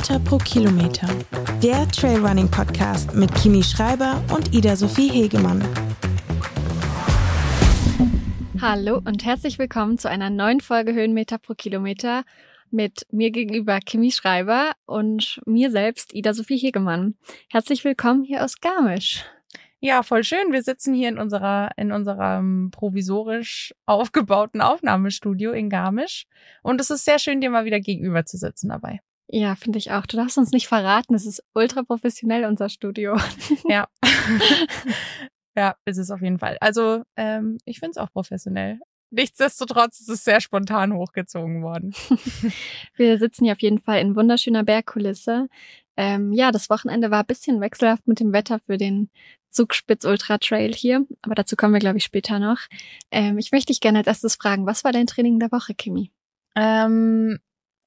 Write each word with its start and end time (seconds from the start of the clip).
Höhenmeter 0.00 0.18
pro 0.20 0.38
Kilometer. 0.38 1.08
Der 1.62 1.86
Trailrunning 1.88 2.50
Podcast 2.50 3.14
mit 3.14 3.34
Kimi 3.34 3.62
Schreiber 3.62 4.24
und 4.34 4.54
Ida 4.54 4.74
Sophie 4.74 5.10
Hegemann. 5.10 5.62
Hallo 8.62 9.02
und 9.04 9.26
herzlich 9.26 9.58
willkommen 9.58 9.98
zu 9.98 10.08
einer 10.08 10.30
neuen 10.30 10.60
Folge 10.60 10.94
Höhenmeter 10.94 11.36
pro 11.36 11.52
Kilometer 11.52 12.24
mit 12.70 13.06
mir 13.10 13.30
gegenüber 13.30 13.78
Kimi 13.80 14.10
Schreiber 14.10 14.72
und 14.86 15.42
mir 15.44 15.70
selbst 15.70 16.14
Ida 16.14 16.32
Sophie 16.32 16.56
Hegemann. 16.56 17.16
Herzlich 17.50 17.84
willkommen 17.84 18.24
hier 18.24 18.42
aus 18.42 18.58
Garmisch. 18.58 19.26
Ja, 19.80 20.02
voll 20.02 20.24
schön. 20.24 20.50
Wir 20.50 20.62
sitzen 20.62 20.94
hier 20.94 21.10
in 21.10 21.18
unserer, 21.18 21.72
in 21.76 21.92
unserem 21.92 22.70
provisorisch 22.70 23.74
aufgebauten 23.84 24.62
Aufnahmestudio 24.62 25.52
in 25.52 25.68
Garmisch. 25.68 26.26
Und 26.62 26.80
es 26.80 26.88
ist 26.88 27.04
sehr 27.04 27.18
schön, 27.18 27.42
dir 27.42 27.50
mal 27.50 27.66
wieder 27.66 27.80
gegenüber 27.80 28.24
zu 28.24 28.38
sitzen 28.38 28.70
dabei. 28.70 29.00
Ja, 29.32 29.54
finde 29.54 29.78
ich 29.78 29.92
auch. 29.92 30.06
Du 30.06 30.16
darfst 30.16 30.38
uns 30.38 30.50
nicht 30.50 30.66
verraten. 30.66 31.14
Es 31.14 31.24
ist 31.24 31.42
ultra 31.54 31.84
professionell, 31.84 32.44
unser 32.44 32.68
Studio. 32.68 33.16
Ja. 33.64 33.86
ja, 35.56 35.76
ist 35.84 35.98
es 35.98 36.10
auf 36.10 36.20
jeden 36.20 36.40
Fall. 36.40 36.56
Also, 36.60 37.04
ähm, 37.16 37.58
ich 37.64 37.78
finde 37.78 37.92
es 37.92 37.96
auch 37.96 38.10
professionell. 38.10 38.80
Nichtsdestotrotz 39.12 40.00
ist 40.00 40.08
es 40.08 40.24
sehr 40.24 40.40
spontan 40.40 40.94
hochgezogen 40.94 41.62
worden. 41.62 41.94
Wir 42.96 43.18
sitzen 43.18 43.44
hier 43.44 43.52
auf 43.52 43.62
jeden 43.62 43.80
Fall 43.80 44.00
in 44.00 44.16
wunderschöner 44.16 44.64
Bergkulisse. 44.64 45.48
Ähm, 45.96 46.32
ja, 46.32 46.50
das 46.50 46.68
Wochenende 46.68 47.10
war 47.10 47.20
ein 47.20 47.26
bisschen 47.26 47.60
wechselhaft 47.60 48.08
mit 48.08 48.18
dem 48.18 48.32
Wetter 48.32 48.58
für 48.58 48.78
den 48.78 49.10
Zugspitz 49.48 50.04
Ultra 50.04 50.38
Trail 50.38 50.72
hier, 50.72 51.04
aber 51.22 51.34
dazu 51.34 51.56
kommen 51.56 51.72
wir, 51.72 51.80
glaube 51.80 51.98
ich, 51.98 52.04
später 52.04 52.38
noch. 52.38 52.58
Ähm, 53.10 53.38
ich 53.38 53.50
möchte 53.52 53.72
dich 53.72 53.80
gerne 53.80 53.98
als 53.98 54.06
erstes 54.06 54.36
fragen, 54.36 54.66
was 54.66 54.84
war 54.84 54.92
dein 54.92 55.06
Training 55.08 55.40
der 55.40 55.50
Woche, 55.50 55.74
Kimi? 55.74 56.12
Ähm, 56.56 57.40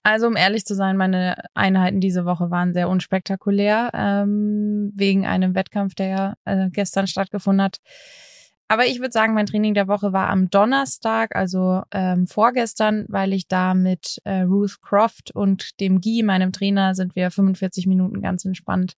also 0.04 0.28
um 0.28 0.36
ehrlich 0.36 0.66
zu 0.66 0.76
sein, 0.76 0.98
meine 0.98 1.36
Einheiten 1.54 2.02
diese 2.02 2.26
Woche 2.26 2.52
waren 2.52 2.74
sehr 2.74 2.90
unspektakulär, 2.90 3.90
ähm, 3.94 4.92
wegen 4.96 5.26
einem 5.26 5.56
Wettkampf, 5.56 5.96
der 5.96 6.08
ja 6.08 6.34
äh, 6.46 6.70
gestern 6.70 7.08
stattgefunden 7.08 7.64
hat. 7.64 7.80
Aber 8.68 8.86
ich 8.86 9.00
würde 9.00 9.12
sagen, 9.12 9.34
mein 9.34 9.46
Training 9.46 9.74
der 9.74 9.88
Woche 9.88 10.14
war 10.14 10.30
am 10.30 10.50
Donnerstag, 10.50 11.36
also 11.36 11.84
ähm, 11.92 12.28
vorgestern, 12.28 13.06
weil 13.08 13.32
ich 13.34 13.48
da 13.48 13.74
mit 13.74 14.20
äh, 14.24 14.42
Ruth 14.42 14.82
Croft 14.82 15.32
und 15.32 15.80
dem 15.80 16.02
Guy, 16.02 16.24
meinem 16.24 16.52
Trainer, 16.52 16.96
sind 16.96 17.16
wir 17.16 17.30
45 17.30 17.88
Minuten 17.88 18.22
ganz 18.22 18.46
entspannt 18.46 18.96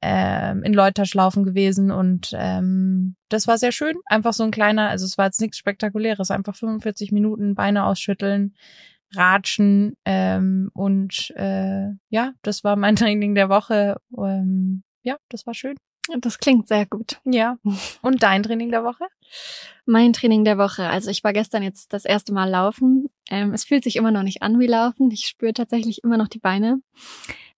ähm, 0.00 0.62
in 0.62 0.72
Leuterschlaufen 0.72 1.44
gewesen 1.44 1.90
und 1.90 2.32
ähm, 2.34 3.14
das 3.28 3.46
war 3.46 3.58
sehr 3.58 3.72
schön. 3.72 3.96
Einfach 4.06 4.32
so 4.32 4.44
ein 4.44 4.50
kleiner, 4.50 4.88
also 4.88 5.04
es 5.04 5.18
war 5.18 5.26
jetzt 5.26 5.40
nichts 5.40 5.58
Spektakuläres, 5.58 6.30
einfach 6.30 6.56
45 6.56 7.12
Minuten 7.12 7.54
Beine 7.54 7.84
ausschütteln, 7.84 8.54
ratschen 9.14 9.96
ähm, 10.04 10.70
und 10.74 11.32
äh, 11.36 11.88
ja, 12.08 12.32
das 12.42 12.64
war 12.64 12.76
mein 12.76 12.96
Training 12.96 13.34
der 13.34 13.48
Woche. 13.48 13.96
Ähm, 14.16 14.82
ja, 15.02 15.16
das 15.28 15.46
war 15.46 15.54
schön. 15.54 15.76
Das 16.18 16.38
klingt 16.38 16.66
sehr 16.66 16.84
gut. 16.86 17.20
Ja. 17.24 17.58
Und 18.02 18.22
dein 18.24 18.42
Training 18.42 18.70
der 18.70 18.82
Woche? 18.82 19.06
Mein 19.86 20.12
Training 20.12 20.44
der 20.44 20.58
Woche. 20.58 20.88
Also 20.88 21.10
ich 21.10 21.22
war 21.22 21.32
gestern 21.32 21.62
jetzt 21.62 21.92
das 21.92 22.04
erste 22.04 22.32
Mal 22.32 22.50
laufen. 22.50 23.08
Ähm, 23.30 23.52
es 23.52 23.64
fühlt 23.64 23.84
sich 23.84 23.96
immer 23.96 24.10
noch 24.10 24.24
nicht 24.24 24.42
an 24.42 24.58
wie 24.58 24.66
Laufen. 24.66 25.10
Ich 25.12 25.26
spüre 25.26 25.52
tatsächlich 25.52 26.02
immer 26.02 26.16
noch 26.16 26.28
die 26.28 26.40
Beine. 26.40 26.80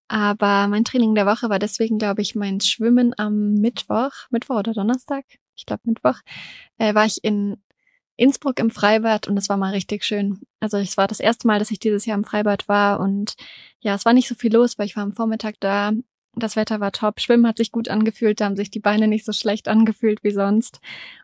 Aber 0.08 0.69
mein 0.69 0.84
Training 0.84 1.14
der 1.14 1.27
Woche 1.27 1.48
war 1.48 1.58
deswegen, 1.58 1.98
glaube 1.98 2.20
ich, 2.20 2.34
mein 2.34 2.60
Schwimmen 2.60 3.14
am 3.16 3.55
Mittwoch, 3.55 4.12
Mittwoch 4.30 4.56
oder 4.56 4.75
Donnerstag, 4.75 5.25
ich 5.56 5.64
glaube 5.64 5.82
Mittwoch, 5.86 6.20
äh, 6.77 6.94
war 6.94 7.06
ich 7.06 7.25
in 7.25 7.56
Innsbruck 8.16 8.58
im 8.60 8.70
Freibad 8.70 9.28
und 9.28 9.36
es 9.36 9.48
war 9.48 9.56
mal 9.56 9.72
richtig 9.72 10.04
schön. 10.04 10.40
Also 10.60 10.76
es 10.78 10.96
war 10.96 11.08
das 11.08 11.20
erste 11.20 11.46
Mal, 11.46 11.58
dass 11.58 11.70
ich 11.70 11.78
dieses 11.78 12.06
Jahr 12.06 12.16
im 12.16 12.24
Freibad 12.24 12.68
war 12.68 13.00
und 13.00 13.34
ja, 13.80 13.94
es 13.94 14.04
war 14.04 14.12
nicht 14.12 14.28
so 14.28 14.34
viel 14.34 14.52
los, 14.52 14.78
weil 14.78 14.86
ich 14.86 14.96
war 14.96 15.02
am 15.02 15.12
Vormittag 15.12 15.56
da 15.60 15.92
das 16.36 16.56
Wetter 16.56 16.80
war 16.80 16.92
top. 16.92 17.20
Schwimmen 17.20 17.47
hat 17.47 17.58
sich 17.58 17.72
gut 17.72 17.88
angefühlt. 17.88 18.41
Da 18.41 18.47
haben 18.47 18.56
sich 18.56 18.70
die 18.70 18.80
Beine 18.80 19.08
nicht 19.08 19.24
so 19.24 19.32
schlecht 19.32 19.69
angefühlt 19.69 20.22
wie 20.24 20.30
sonst. 20.30 20.80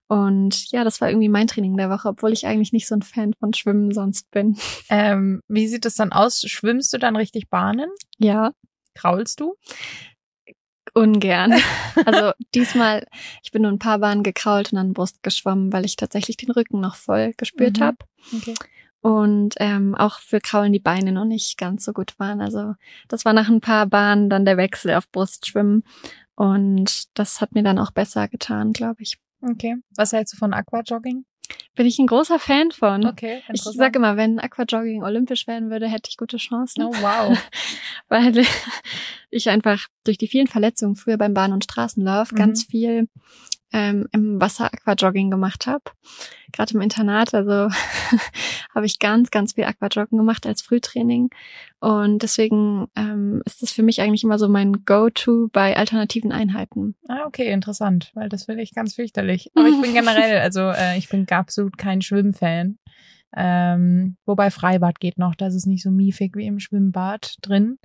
Und 0.09 0.71
ja, 0.71 0.85
das 0.85 1.01
war 1.01 1.09
irgendwie 1.09 1.29
mein 1.29 1.47
Training 1.47 1.77
der 1.77 1.91
Woche, 1.91 2.09
obwohl 2.09 2.33
ich 2.33 2.47
eigentlich 2.47 2.73
nicht 2.73 2.87
so 2.87 2.95
ein 2.95 3.03
Fan 3.03 3.33
von 3.39 3.55
Schwimmen 3.55 3.93
sonst 3.93 4.31
bin. 4.31 4.57
Ähm, 4.93 5.41
wie 5.47 5.69
sieht 5.69 5.87
es 5.87 5.95
dann 5.95 6.13
aus? 6.13 6.41
Schwimmst 6.41 6.93
du 6.93 6.99
dann 6.99 7.15
richtig 7.15 7.49
Bahnen? 7.49 7.91
Ja. 8.19 8.53
Kraulst 8.95 9.39
du? 9.39 9.55
Ungern. 10.95 11.55
Also 12.07 12.33
diesmal, 12.55 13.07
ich 13.43 13.51
bin 13.51 13.63
nur 13.63 13.71
ein 13.71 13.79
paar 13.79 13.99
Bahnen 13.99 14.23
gekrault 14.23 14.73
und 14.73 14.77
dann 14.77 14.95
Brust 14.95 15.23
geschwommen, 15.23 15.73
weil 15.73 15.85
ich 15.85 15.97
tatsächlich 15.97 16.37
den 16.37 16.51
Rücken 16.51 16.81
noch 16.81 16.95
voll 16.95 17.35
gespürt 17.37 17.79
mhm. 17.79 17.83
habe. 17.83 17.97
Okay 18.35 18.55
und 19.01 19.55
ähm, 19.59 19.95
auch 19.95 20.21
für 20.21 20.41
Kraulen 20.41 20.73
die 20.73 20.79
Beine 20.79 21.13
noch 21.13 21.25
nicht 21.25 21.57
ganz 21.57 21.85
so 21.85 21.93
gut 21.93 22.19
waren. 22.19 22.41
Also 22.41 22.75
das 23.09 23.25
war 23.25 23.33
nach 23.33 23.49
ein 23.49 23.61
paar 23.61 23.87
Bahnen 23.87 24.29
dann 24.29 24.45
der 24.45 24.57
Wechsel 24.57 24.95
auf 24.95 25.11
Brustschwimmen 25.11 25.85
und 26.35 27.19
das 27.19 27.41
hat 27.41 27.53
mir 27.53 27.63
dann 27.63 27.79
auch 27.79 27.91
besser 27.91 28.29
getan, 28.29 28.73
glaube 28.73 29.03
ich. 29.03 29.19
Okay. 29.43 29.77
Was 29.97 30.13
hältst 30.13 30.35
du 30.35 30.37
von 30.37 30.53
Aquajogging? 30.53 31.25
Bin 31.75 31.87
ich 31.87 31.99
ein 31.99 32.07
großer 32.07 32.39
Fan 32.39 32.73
von. 32.73 33.07
Okay. 33.07 33.43
Ich 33.53 33.63
sage 33.63 33.99
immer, 33.99 34.17
wenn 34.17 34.39
Aquajogging 34.39 35.03
olympisch 35.03 35.47
werden 35.47 35.71
würde, 35.71 35.89
hätte 35.89 36.11
ich 36.11 36.17
gute 36.17 36.37
Chancen. 36.37 36.83
Oh 36.83 36.93
wow. 37.01 37.39
Weil 38.09 38.45
ich 39.31 39.49
einfach 39.49 39.87
durch 40.05 40.19
die 40.19 40.29
vielen 40.29 40.47
Verletzungen 40.47 40.97
früher 40.97 41.17
beim 41.17 41.35
Bahn- 41.35 41.53
und 41.53 41.65
Straßenlauf 41.65 42.33
mhm. 42.33 42.37
ganz 42.37 42.65
viel 42.65 43.09
ähm, 43.73 44.09
im 44.13 44.41
Wasser 44.41 44.71
Aquajogging 44.73 45.31
gemacht 45.31 45.67
habe. 45.67 45.85
Gerade 46.53 46.75
im 46.75 46.81
Internat, 46.81 47.35
also 47.35 47.69
habe 48.75 48.87
ich 48.87 48.99
ganz, 48.99 49.31
ganz 49.31 49.53
viel 49.55 49.65
Aquajoggen 49.65 50.19
gemacht 50.19 50.47
als 50.47 50.63
Frühtraining. 50.63 51.31
Und 51.79 52.23
deswegen 52.23 52.89
ähm, 52.97 53.43
ist 53.45 53.63
das 53.63 53.73
für 53.73 53.83
mich 53.83 54.01
eigentlich 54.01 54.25
immer 54.25 54.39
so 54.39 54.49
mein 54.49 54.85
Go-To 54.85 55.49
bei 55.53 55.77
alternativen 55.77 56.33
Einheiten. 56.33 56.97
Ah, 57.09 57.25
okay, 57.27 57.51
interessant, 57.53 58.11
weil 58.15 58.29
das 58.29 58.45
finde 58.45 58.63
ich 58.63 58.75
ganz 58.75 58.95
fürchterlich. 58.95 59.51
Aber 59.55 59.69
ich 59.69 59.81
bin 59.81 59.95
generell, 59.95 60.41
also 60.41 60.61
äh, 60.61 60.99
ich 60.99 61.09
bin 61.09 61.27
absolut 61.29 61.79
kein 61.79 62.03
Schwimmfan. 62.03 62.79
Ähm, 63.37 64.17
wobei 64.27 64.51
Freibad 64.51 64.99
geht 64.99 65.17
noch, 65.17 65.37
das 65.37 65.55
ist 65.55 65.67
nicht 65.67 65.85
so 65.85 65.91
miefig 65.93 66.37
wie 66.37 66.47
im 66.47 66.59
Schwimmbad 66.59 67.37
drin. 67.43 67.79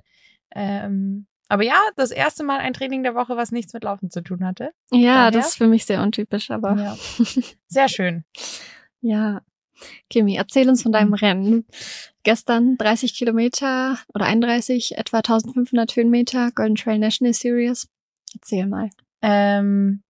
Ähm, 0.52 1.26
aber 1.48 1.62
ja, 1.62 1.80
das 1.96 2.10
erste 2.10 2.44
Mal 2.44 2.58
ein 2.58 2.72
Training 2.72 3.02
der 3.02 3.14
Woche, 3.14 3.36
was 3.36 3.52
nichts 3.52 3.72
mit 3.72 3.84
Laufen 3.84 4.10
zu 4.10 4.22
tun 4.22 4.44
hatte. 4.44 4.70
Ja, 4.90 5.16
Daher. 5.16 5.30
das 5.30 5.48
ist 5.48 5.56
für 5.56 5.68
mich 5.68 5.84
sehr 5.84 6.02
untypisch, 6.02 6.50
aber. 6.50 6.76
Ja. 6.76 6.96
Sehr 7.68 7.88
schön. 7.88 8.24
ja. 9.00 9.42
Kimi, 10.08 10.36
erzähl 10.36 10.68
uns 10.68 10.82
von 10.82 10.92
deinem 10.92 11.08
mhm. 11.08 11.14
Rennen. 11.14 11.66
Gestern 12.22 12.76
30 12.78 13.14
Kilometer 13.14 13.98
oder 14.14 14.24
31, 14.24 14.96
etwa 14.96 15.18
1500 15.18 15.94
Höhenmeter, 15.94 16.50
Golden 16.52 16.76
Trail 16.76 16.98
National 16.98 17.34
Series. 17.34 17.88
Erzähl 18.34 18.66
mal. 18.66 18.90
Ähm, 19.22 20.02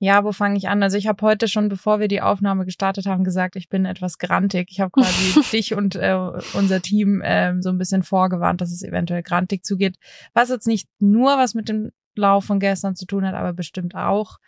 ja, 0.00 0.22
wo 0.24 0.32
fange 0.32 0.56
ich 0.56 0.68
an? 0.68 0.82
Also 0.82 0.96
ich 0.96 1.08
habe 1.08 1.20
heute 1.22 1.48
schon, 1.48 1.68
bevor 1.68 1.98
wir 1.98 2.06
die 2.08 2.20
Aufnahme 2.20 2.64
gestartet 2.64 3.06
haben, 3.06 3.24
gesagt, 3.24 3.56
ich 3.56 3.68
bin 3.68 3.84
etwas 3.84 4.18
grantig. 4.18 4.68
Ich 4.70 4.80
habe 4.80 4.92
quasi 4.92 5.40
dich 5.52 5.74
und 5.74 5.96
äh, 5.96 6.16
unser 6.54 6.80
Team 6.80 7.20
äh, 7.20 7.60
so 7.60 7.70
ein 7.70 7.78
bisschen 7.78 8.04
vorgewarnt, 8.04 8.60
dass 8.60 8.70
es 8.70 8.82
eventuell 8.82 9.22
grantig 9.22 9.64
zugeht. 9.64 9.96
Was 10.34 10.50
jetzt 10.50 10.68
nicht 10.68 10.88
nur 11.00 11.36
was 11.36 11.54
mit 11.54 11.68
dem 11.68 11.90
Lauf 12.14 12.44
von 12.44 12.60
gestern 12.60 12.94
zu 12.94 13.06
tun 13.06 13.26
hat, 13.26 13.34
aber 13.34 13.52
bestimmt 13.52 13.94
auch. 13.96 14.38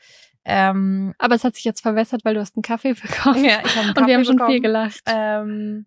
Ähm, 0.44 1.14
aber 1.18 1.34
es 1.34 1.44
hat 1.44 1.54
sich 1.54 1.64
jetzt 1.64 1.82
verwässert, 1.82 2.24
weil 2.24 2.34
du 2.34 2.40
hast 2.40 2.56
einen 2.56 2.62
Kaffee 2.62 2.94
bekommen. 3.00 3.44
Ja, 3.44 3.58
ich 3.64 3.76
habe 3.76 3.86
einen 3.86 3.94
Kaffee 3.94 4.00
Und 4.00 4.06
wir 4.06 4.14
haben 4.14 4.22
bekommen. 4.22 4.38
schon 4.38 4.48
viel 4.48 4.60
gelacht. 4.60 5.02
Ähm, 5.06 5.86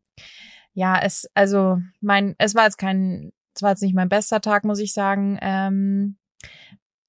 ja, 0.74 1.00
es, 1.02 1.30
also 1.34 1.80
mein, 2.02 2.36
es 2.38 2.54
war 2.54 2.66
jetzt 2.66 2.78
kein, 2.78 3.32
es 3.56 3.62
war 3.62 3.70
jetzt 3.72 3.82
nicht 3.82 3.96
mein 3.96 4.10
bester 4.10 4.42
Tag, 4.42 4.66
muss 4.66 4.80
ich 4.80 4.94
sagen. 4.94 5.38
Ähm, 5.42 6.18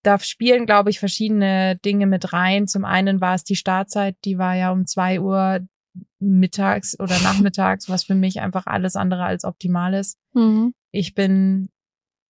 da 0.05 0.19
spielen, 0.19 0.67
glaube 0.67 0.91
ich, 0.91 1.01
verschiedene 1.01 1.77
Dinge 1.85 2.07
mit 2.07 2.33
rein. 2.33 2.69
Zum 2.69 2.85
einen 2.85 3.21
war 3.21 3.35
es 3.35 3.43
die 3.43 3.57
Startzeit, 3.57 4.17
die 4.25 4.39
war 4.39 4.55
ja 4.55 4.71
um 4.71 4.87
zwei 4.87 5.19
Uhr 5.19 5.61
mittags 6.21 6.99
oder 7.01 7.19
nachmittags, 7.23 7.89
was 7.89 8.05
für 8.05 8.15
mich 8.15 8.41
einfach 8.41 8.67
alles 8.67 8.97
andere 8.97 9.25
als 9.25 9.45
optimal 9.45 9.95
ist. 9.95 10.19
Mhm. 10.35 10.75
Ich 10.93 11.15
bin, 11.15 11.71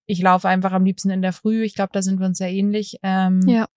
ich 0.07 0.21
laufe 0.21 0.47
einfach 0.47 0.71
am 0.71 0.85
liebsten 0.85 1.09
in 1.09 1.21
der 1.21 1.33
Früh. 1.33 1.63
Ich 1.63 1.75
glaube, 1.75 1.91
da 1.93 2.01
sind 2.01 2.19
wir 2.19 2.25
uns 2.25 2.37
sehr 2.37 2.51
ähnlich. 2.51 2.97
Ähm, 3.03 3.41
ja. 3.47 3.67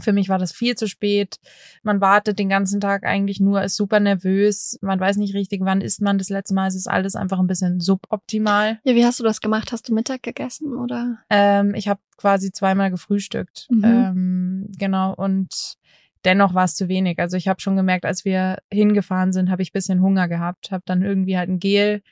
Für 0.00 0.12
mich 0.12 0.30
war 0.30 0.38
das 0.38 0.52
viel 0.52 0.74
zu 0.74 0.88
spät. 0.88 1.36
Man 1.82 2.00
wartet 2.00 2.38
den 2.38 2.48
ganzen 2.48 2.80
Tag 2.80 3.04
eigentlich 3.04 3.40
nur, 3.40 3.62
ist 3.62 3.76
super 3.76 4.00
nervös. 4.00 4.78
Man 4.80 4.98
weiß 4.98 5.18
nicht 5.18 5.34
richtig, 5.34 5.60
wann 5.64 5.82
isst 5.82 6.00
man 6.00 6.16
das 6.16 6.30
letzte 6.30 6.54
Mal. 6.54 6.68
Es 6.68 6.74
ist 6.74 6.88
alles 6.88 7.14
einfach 7.14 7.38
ein 7.38 7.46
bisschen 7.46 7.78
suboptimal. 7.78 8.80
Ja, 8.84 8.94
wie 8.94 9.04
hast 9.04 9.20
du 9.20 9.24
das 9.24 9.42
gemacht? 9.42 9.70
Hast 9.70 9.88
du 9.88 9.94
Mittag 9.94 10.22
gegessen 10.22 10.74
oder? 10.74 11.18
Ähm, 11.28 11.74
ich 11.74 11.88
habe 11.88 12.00
quasi 12.16 12.52
zweimal 12.52 12.90
gefrühstückt. 12.90 13.66
Mhm. 13.70 13.84
Ähm, 13.84 14.72
genau. 14.78 15.14
Und 15.14 15.76
dennoch 16.24 16.54
war 16.54 16.64
es 16.64 16.74
zu 16.74 16.88
wenig. 16.88 17.18
Also 17.18 17.36
ich 17.36 17.46
habe 17.46 17.60
schon 17.60 17.76
gemerkt, 17.76 18.06
als 18.06 18.24
wir 18.24 18.58
hingefahren 18.72 19.32
sind, 19.32 19.50
habe 19.50 19.60
ich 19.60 19.72
bisschen 19.72 20.00
Hunger 20.00 20.26
gehabt. 20.26 20.70
Habe 20.70 20.84
dann 20.86 21.02
irgendwie 21.02 21.36
halt 21.36 21.50
ein 21.50 21.58
Gel 21.58 22.02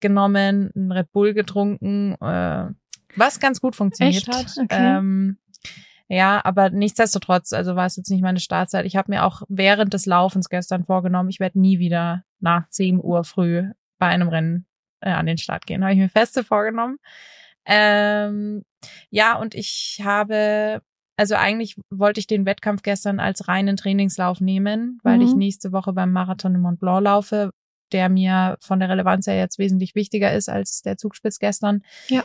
genommen, 0.00 0.70
ein 0.74 0.90
Red 0.90 1.12
Bull 1.12 1.34
getrunken, 1.34 2.14
äh, 2.20 2.68
was 3.16 3.40
ganz 3.40 3.60
gut 3.60 3.74
funktioniert 3.74 4.28
Echt? 4.28 4.34
hat. 4.34 4.54
Okay. 4.64 4.98
Ähm, 4.98 5.38
ja, 6.08 6.40
aber 6.44 6.70
nichtsdestotrotz, 6.70 7.52
also 7.52 7.76
war 7.76 7.86
es 7.86 7.96
jetzt 7.96 8.10
nicht 8.10 8.22
meine 8.22 8.40
Startzeit. 8.40 8.86
Ich 8.86 8.96
habe 8.96 9.10
mir 9.10 9.24
auch 9.24 9.42
während 9.48 9.92
des 9.94 10.06
Laufens 10.06 10.48
gestern 10.48 10.84
vorgenommen, 10.84 11.28
ich 11.28 11.40
werde 11.40 11.60
nie 11.60 11.78
wieder 11.78 12.24
nach 12.40 12.68
10 12.70 12.98
Uhr 13.02 13.24
früh 13.24 13.64
bei 13.98 14.06
einem 14.06 14.28
Rennen 14.28 14.66
äh, 15.00 15.10
an 15.10 15.26
den 15.26 15.38
Start 15.38 15.66
gehen. 15.66 15.82
Habe 15.82 15.92
ich 15.92 15.98
mir 15.98 16.08
feste 16.08 16.44
vorgenommen. 16.44 16.98
Ähm, 17.66 18.62
ja, 19.10 19.38
und 19.38 19.54
ich 19.54 20.00
habe, 20.02 20.80
also 21.16 21.34
eigentlich 21.34 21.76
wollte 21.90 22.20
ich 22.20 22.26
den 22.26 22.46
Wettkampf 22.46 22.82
gestern 22.82 23.20
als 23.20 23.48
reinen 23.48 23.76
Trainingslauf 23.76 24.40
nehmen, 24.40 24.98
weil 25.02 25.16
Mhm. 25.18 25.22
ich 25.24 25.34
nächste 25.34 25.72
Woche 25.72 25.92
beim 25.92 26.12
Marathon 26.12 26.54
in 26.54 26.60
Mont 26.60 26.80
Blanc 26.80 27.02
laufe, 27.02 27.50
der 27.92 28.08
mir 28.08 28.56
von 28.60 28.80
der 28.80 28.88
Relevanz 28.88 29.26
her 29.26 29.36
jetzt 29.36 29.58
wesentlich 29.58 29.94
wichtiger 29.94 30.32
ist 30.32 30.48
als 30.48 30.82
der 30.82 30.96
Zugspitz 30.96 31.38
gestern. 31.38 31.82
Ja. 32.08 32.22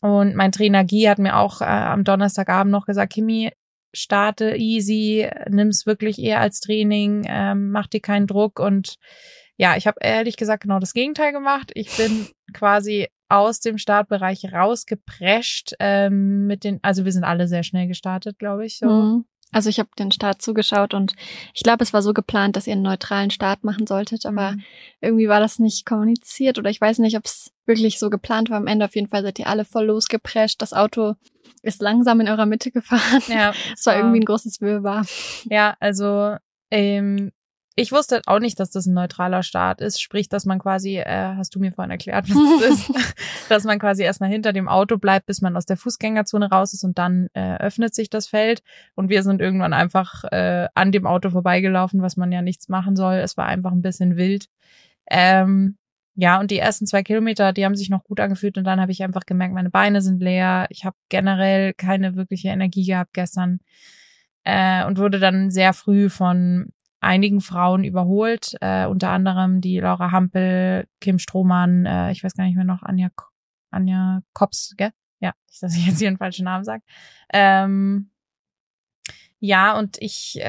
Und 0.00 0.34
mein 0.34 0.52
Trainer 0.52 0.84
Guy 0.84 1.02
hat 1.02 1.18
mir 1.18 1.36
auch 1.36 1.60
äh, 1.60 1.64
am 1.64 2.04
Donnerstagabend 2.04 2.72
noch 2.72 2.86
gesagt, 2.86 3.12
Kimi, 3.12 3.50
starte 3.92 4.56
easy, 4.56 5.28
nimm's 5.48 5.86
wirklich 5.86 6.18
eher 6.18 6.40
als 6.40 6.60
Training, 6.60 7.24
ähm, 7.26 7.70
mach 7.70 7.86
dir 7.86 8.00
keinen 8.00 8.26
Druck 8.26 8.60
und 8.60 8.96
ja, 9.56 9.76
ich 9.76 9.86
habe 9.86 9.98
ehrlich 10.00 10.36
gesagt 10.36 10.62
genau 10.62 10.78
das 10.78 10.94
Gegenteil 10.94 11.32
gemacht. 11.32 11.70
Ich 11.74 11.94
bin 11.96 12.28
quasi 12.54 13.08
aus 13.28 13.60
dem 13.60 13.76
Startbereich 13.76 14.52
rausgeprescht 14.52 15.74
ähm, 15.80 16.46
mit 16.46 16.64
den, 16.64 16.80
also 16.82 17.04
wir 17.04 17.12
sind 17.12 17.24
alle 17.24 17.46
sehr 17.46 17.62
schnell 17.62 17.86
gestartet, 17.86 18.38
glaube 18.38 18.64
ich. 18.64 18.78
So. 18.78 18.88
Mhm. 18.88 19.24
Also 19.52 19.68
ich 19.68 19.78
habe 19.78 19.88
den 19.98 20.12
Start 20.12 20.40
zugeschaut 20.42 20.94
und 20.94 21.14
ich 21.54 21.62
glaube, 21.62 21.82
es 21.82 21.92
war 21.92 22.02
so 22.02 22.12
geplant, 22.12 22.56
dass 22.56 22.66
ihr 22.66 22.72
einen 22.74 22.82
neutralen 22.82 23.30
Start 23.30 23.64
machen 23.64 23.86
solltet, 23.86 24.26
aber 24.26 24.52
Mhm. 24.52 24.62
irgendwie 25.00 25.28
war 25.28 25.40
das 25.40 25.58
nicht 25.58 25.84
kommuniziert 25.86 26.58
oder 26.58 26.70
ich 26.70 26.80
weiß 26.80 26.98
nicht, 26.98 27.16
ob 27.16 27.24
es 27.24 27.52
wirklich 27.66 27.98
so 27.98 28.10
geplant 28.10 28.50
war. 28.50 28.56
Am 28.58 28.66
Ende 28.66 28.84
auf 28.84 28.94
jeden 28.94 29.08
Fall 29.08 29.22
seid 29.22 29.38
ihr 29.38 29.48
alle 29.48 29.64
voll 29.64 29.86
losgeprescht. 29.86 30.60
Das 30.62 30.72
Auto 30.72 31.14
ist 31.62 31.80
langsam 31.82 32.20
in 32.20 32.28
eurer 32.28 32.46
Mitte 32.46 32.70
gefahren. 32.72 33.22
Ja, 33.28 33.52
Es 33.76 33.86
war 33.86 33.96
irgendwie 33.96 34.20
ein 34.20 34.24
großes 34.24 34.60
Wirrwarr. 34.60 35.04
Ja, 35.44 35.76
also 35.80 36.36
ähm, 36.70 37.32
ich 37.80 37.92
wusste 37.92 38.20
auch 38.26 38.40
nicht, 38.40 38.60
dass 38.60 38.70
das 38.70 38.86
ein 38.86 38.92
neutraler 38.92 39.42
Start 39.42 39.80
ist. 39.80 40.02
Sprich, 40.02 40.28
dass 40.28 40.44
man 40.44 40.58
quasi, 40.58 40.98
äh, 40.98 41.34
hast 41.36 41.54
du 41.54 41.60
mir 41.60 41.72
vorhin 41.72 41.90
erklärt, 41.90 42.28
was 42.28 42.36
das 42.60 42.78
ist, 42.78 42.92
dass 43.48 43.64
man 43.64 43.78
quasi 43.78 44.02
erstmal 44.02 44.28
hinter 44.28 44.52
dem 44.52 44.68
Auto 44.68 44.98
bleibt, 44.98 45.26
bis 45.26 45.40
man 45.40 45.56
aus 45.56 45.64
der 45.64 45.78
Fußgängerzone 45.78 46.50
raus 46.50 46.74
ist 46.74 46.84
und 46.84 46.98
dann 46.98 47.28
äh, 47.32 47.56
öffnet 47.56 47.94
sich 47.94 48.10
das 48.10 48.26
Feld. 48.26 48.62
Und 48.94 49.08
wir 49.08 49.22
sind 49.22 49.40
irgendwann 49.40 49.72
einfach 49.72 50.24
äh, 50.24 50.68
an 50.74 50.92
dem 50.92 51.06
Auto 51.06 51.30
vorbeigelaufen, 51.30 52.02
was 52.02 52.16
man 52.18 52.30
ja 52.32 52.42
nichts 52.42 52.68
machen 52.68 52.96
soll. 52.96 53.14
Es 53.14 53.36
war 53.36 53.46
einfach 53.46 53.72
ein 53.72 53.82
bisschen 53.82 54.16
wild. 54.16 54.46
Ähm, 55.10 55.78
ja, 56.16 56.38
und 56.38 56.50
die 56.50 56.58
ersten 56.58 56.86
zwei 56.86 57.02
Kilometer, 57.02 57.54
die 57.54 57.64
haben 57.64 57.76
sich 57.76 57.88
noch 57.88 58.04
gut 58.04 58.20
angefühlt 58.20 58.58
und 58.58 58.64
dann 58.64 58.80
habe 58.80 58.92
ich 58.92 59.02
einfach 59.02 59.24
gemerkt, 59.24 59.54
meine 59.54 59.70
Beine 59.70 60.02
sind 60.02 60.20
leer. 60.20 60.66
Ich 60.68 60.84
habe 60.84 60.96
generell 61.08 61.72
keine 61.72 62.14
wirkliche 62.14 62.48
Energie 62.48 62.84
gehabt 62.84 63.14
gestern 63.14 63.60
äh, 64.44 64.84
und 64.84 64.98
wurde 64.98 65.18
dann 65.18 65.50
sehr 65.50 65.72
früh 65.72 66.10
von 66.10 66.72
einigen 67.00 67.40
Frauen 67.40 67.84
überholt, 67.84 68.56
äh, 68.60 68.86
unter 68.86 69.10
anderem 69.10 69.60
die 69.60 69.80
Laura 69.80 70.12
Hampel, 70.12 70.86
Kim 71.00 71.18
Strohmann, 71.18 71.86
äh, 71.86 72.12
ich 72.12 72.22
weiß 72.22 72.34
gar 72.34 72.44
nicht 72.44 72.56
mehr 72.56 72.64
noch, 72.64 72.82
Anja, 72.82 73.08
Anja 73.70 74.22
Kops, 74.32 74.74
gell? 74.76 74.90
Ja, 75.20 75.32
dass 75.60 75.76
ich 75.76 75.86
jetzt 75.86 75.98
hier 75.98 76.08
einen 76.08 76.18
falschen 76.18 76.44
Namen 76.44 76.64
sage. 76.64 76.82
Ähm, 77.32 78.10
ja, 79.42 79.78
und 79.78 79.96
ich 80.00 80.38
äh, 80.38 80.44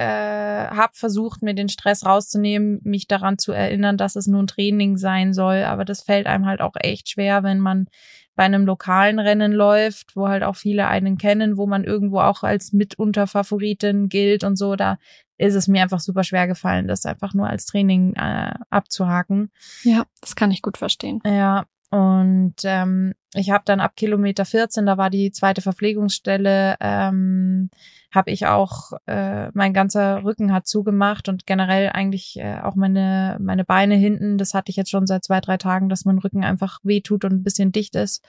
habe 0.68 0.92
versucht, 0.96 1.42
mir 1.42 1.54
den 1.54 1.70
Stress 1.70 2.06
rauszunehmen, 2.06 2.82
mich 2.84 3.08
daran 3.08 3.38
zu 3.38 3.54
erinnern, 3.54 3.96
dass 3.96 4.18
es 4.18 4.28
nur 4.28 4.44
ein 4.44 4.48
Training 4.48 4.98
sein 4.98 5.34
soll. 5.34 5.64
Aber 5.64 5.86
das 5.86 6.04
fällt 6.04 6.28
einem 6.28 6.46
halt 6.46 6.60
auch 6.60 6.74
echt 6.78 7.10
schwer, 7.10 7.42
wenn 7.44 7.60
man 7.60 7.88
bei 8.36 8.44
einem 8.44 8.66
lokalen 8.66 9.20
Rennen 9.20 9.54
läuft, 9.54 10.18
wo 10.18 10.28
halt 10.28 10.44
auch 10.44 10.58
viele 10.58 10.88
einen 10.88 11.18
kennen, 11.18 11.56
wo 11.56 11.68
man 11.68 11.86
irgendwo 11.86 12.20
auch 12.20 12.44
als 12.44 12.74
Mitunterfavoritin 12.74 14.10
gilt 14.10 14.44
und 14.44 14.58
so. 14.58 14.76
Da 14.76 14.98
ist 15.42 15.56
es 15.56 15.68
mir 15.68 15.82
einfach 15.82 16.00
super 16.00 16.24
schwer 16.24 16.48
gefallen, 16.48 16.88
das 16.88 17.06
einfach 17.06 17.34
nur 17.34 17.48
als 17.48 17.66
Training 17.66 18.14
äh, 18.14 18.54
abzuhaken. 18.70 19.52
Ja, 19.84 20.06
das 20.22 20.36
kann 20.36 20.52
ich 20.52 20.62
gut 20.62 20.78
verstehen. 20.78 21.20
Ja, 21.26 21.66
und 21.90 22.56
ähm, 22.64 23.14
ich 23.34 23.50
habe 23.50 23.64
dann 23.66 23.82
ab 23.82 23.98
Kilometer 23.98 24.46
14, 24.46 24.86
da 24.86 24.98
war 24.98 25.10
die 25.10 25.32
zweite 25.32 25.62
Verpflegungsstelle, 25.62 26.78
ähm, 26.80 27.70
habe 28.14 28.32
ich 28.32 28.46
auch, 28.46 28.94
äh, 29.08 29.50
mein 29.54 29.74
ganzer 29.74 30.24
Rücken 30.24 30.54
hat 30.54 30.68
zugemacht 30.68 31.28
und 31.28 31.46
generell 31.46 31.90
eigentlich 31.90 32.40
äh, 32.40 32.60
auch 32.62 32.76
meine, 32.76 33.38
meine 33.42 33.66
Beine 33.66 33.96
hinten, 33.96 34.38
das 34.38 34.54
hatte 34.54 34.70
ich 34.70 34.78
jetzt 34.78 34.90
schon 34.90 35.06
seit 35.06 35.26
zwei, 35.26 35.42
drei 35.42 35.58
Tagen, 35.58 35.90
dass 35.90 36.06
mein 36.06 36.20
Rücken 36.20 36.46
einfach 36.46 36.80
wehtut 36.84 37.26
und 37.26 37.34
ein 37.34 37.44
bisschen 37.44 37.74
dicht 37.74 37.96
ist. 37.96 38.24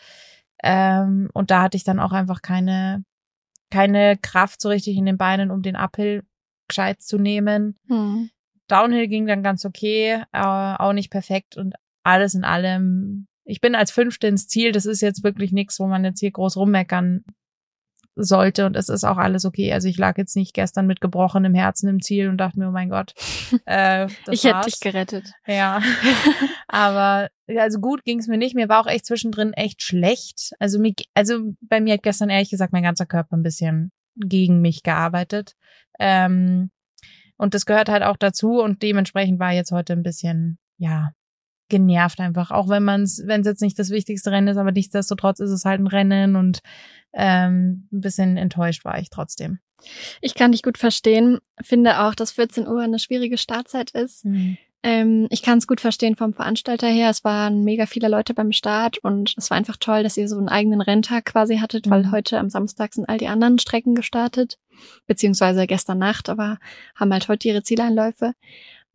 Ähm, 0.63 1.29
und 1.33 1.53
da 1.53 1.63
hatte 1.63 1.77
ich 1.77 1.85
dann 1.85 2.01
auch 2.01 2.13
einfach 2.13 2.43
keine, 2.43 3.05
keine 3.71 4.17
Kraft 4.17 4.61
so 4.61 4.71
richtig 4.71 4.97
in 4.97 5.07
den 5.07 5.19
Beinen, 5.19 5.53
um 5.53 5.63
den 5.63 5.77
Uphill 5.77 6.25
gescheit 6.73 7.03
zu 7.03 7.19
nehmen. 7.19 7.77
Hm. 7.89 8.31
Downhill 8.69 9.07
ging 9.09 9.27
dann 9.27 9.43
ganz 9.43 9.65
okay, 9.65 10.23
äh, 10.33 10.39
auch 10.39 10.95
nicht 10.95 11.11
perfekt 11.11 11.57
und 11.57 11.75
alles 12.03 12.35
in 12.35 12.45
allem. 12.45 13.27
Ich 13.45 13.61
bin 13.61 13.75
als 13.75 13.91
Fünfte 13.91 14.27
ins 14.27 14.49
Ziel. 14.49 14.73
Das 14.73 14.87
ist 14.87 15.03
jetzt 15.03 15.23
wirklich 15.23 15.53
nichts, 15.53 15.79
wo 15.79 15.87
man 15.87 16.05
jetzt 16.05 16.21
hier 16.21 16.31
groß 16.31 16.57
rummeckern 16.57 17.25
sollte 18.15 18.67
und 18.67 18.77
es 18.77 18.89
ist 18.89 19.05
auch 19.05 19.17
alles 19.17 19.45
okay. 19.45 19.73
Also 19.73 19.89
ich 19.89 19.97
lag 19.97 20.19
jetzt 20.19 20.37
nicht 20.37 20.55
gestern 20.55 20.87
mit 20.87 21.01
gebrochenem 21.01 21.55
Herzen 21.55 21.89
im 21.89 22.03
Ziel 22.03 22.29
und 22.29 22.37
dachte 22.39 22.59
mir, 22.59 22.69
oh 22.69 22.73
mein 22.73 22.91
Gott, 22.91 23.15
äh, 23.65 24.07
das 24.27 24.35
ich 24.35 24.45
hätte 24.45 24.57
war's. 24.57 24.67
dich 24.67 24.81
gerettet. 24.81 25.33
Ja, 25.47 25.81
aber 26.69 27.31
also 27.57 27.81
gut 27.81 28.05
ging's 28.05 28.29
mir 28.29 28.39
nicht. 28.39 28.55
Mir 28.55 28.69
war 28.69 28.83
auch 28.83 28.87
echt 28.87 29.07
zwischendrin 29.07 29.53
echt 29.55 29.83
schlecht. 29.83 30.53
Also 30.59 30.79
mir, 30.79 30.93
also 31.15 31.55
bei 31.61 31.81
mir 31.81 31.95
hat 31.95 32.03
gestern 32.03 32.31
ehrlich 32.31 32.51
gesagt 32.51 32.73
mein 32.73 32.83
ganzer 32.83 33.07
Körper 33.07 33.37
ein 33.37 33.43
bisschen 33.43 33.93
gegen 34.17 34.61
mich 34.61 34.83
gearbeitet. 34.83 35.55
Ähm, 35.99 36.71
und 37.37 37.55
das 37.55 37.67
gehört 37.67 37.89
halt 37.89 38.03
auch 38.03 38.17
dazu 38.17 38.61
und 38.61 38.83
dementsprechend 38.83 39.41
war 39.41 39.53
jetzt 39.53 39.73
heute 39.73 39.93
ein 39.95 40.03
bisschen, 40.03 40.59
ja, 40.79 41.13
genervt 41.69 42.21
einfach. 42.21 42.51
Auch 42.51 42.69
wenn 42.69 42.85
man 42.85 43.03
es, 43.03 43.23
wenn 43.27 43.41
es 43.41 43.47
jetzt 43.47 43.63
nicht 43.63 43.79
das 43.79 43.91
wichtigste 43.91 44.31
Rennen 44.31 44.49
ist, 44.49 44.59
aber 44.59 44.73
nichtsdestotrotz 44.73 45.41
ist 45.41 45.51
es 45.51 45.65
halt 45.65 45.81
ein 45.81 45.87
Rennen 45.87 46.37
und 46.37 46.61
ähm, 47.15 47.89
ein 47.91 48.01
bisschen 48.01 48.37
enttäuscht 48.37 48.85
war 48.85 48.99
ich 48.99 49.11
trotzdem. 49.11 49.59
Ich 50.21 50.35
kann 50.35 50.53
dich 50.53 50.63
gut 50.63 50.79
verstehen. 50.79 51.39
Finde 51.61 52.01
auch, 52.01 52.15
dass 52.15 52.31
14 52.33 52.69
Uhr 52.69 52.81
eine 52.81 52.99
schwierige 52.99 53.39
Startzeit 53.39 53.91
ist. 53.91 54.25
Ähm, 54.85 55.29
ich 55.31 55.43
kann 55.43 55.59
es 55.59 55.67
gut 55.69 55.81
verstehen 55.81 56.17
vom 56.17 56.35
Veranstalter 56.35 56.89
her. 56.89 57.09
Es 57.11 57.23
waren 57.23 57.63
mega 57.63 57.87
viele 57.87 58.09
Leute 58.09 58.35
beim 58.35 58.51
Start 58.53 58.99
und 58.99 59.35
es 59.37 59.49
war 59.51 59.57
einfach 59.57 59.77
toll, 59.77 60.03
dass 60.03 60.17
ihr 60.17 60.29
so 60.29 60.37
einen 60.39 60.49
eigenen 60.49 60.81
Renntag 60.81 61.25
quasi 61.27 61.59
hattet, 61.59 61.89
weil 61.89 62.03
Mhm. 62.05 62.11
heute 62.13 62.39
am 62.39 62.51
Samstag 62.51 62.93
sind 62.95 63.09
all 63.09 63.19
die 63.19 63.29
anderen 63.29 63.59
Strecken 63.61 63.95
gestartet, 63.95 64.59
beziehungsweise 65.07 65.67
gestern 65.69 65.99
Nacht, 65.99 66.29
aber 66.29 66.59
haben 66.97 67.13
halt 67.13 67.29
heute 67.29 67.47
ihre 67.49 67.63
Zieleinläufe. 67.63 68.33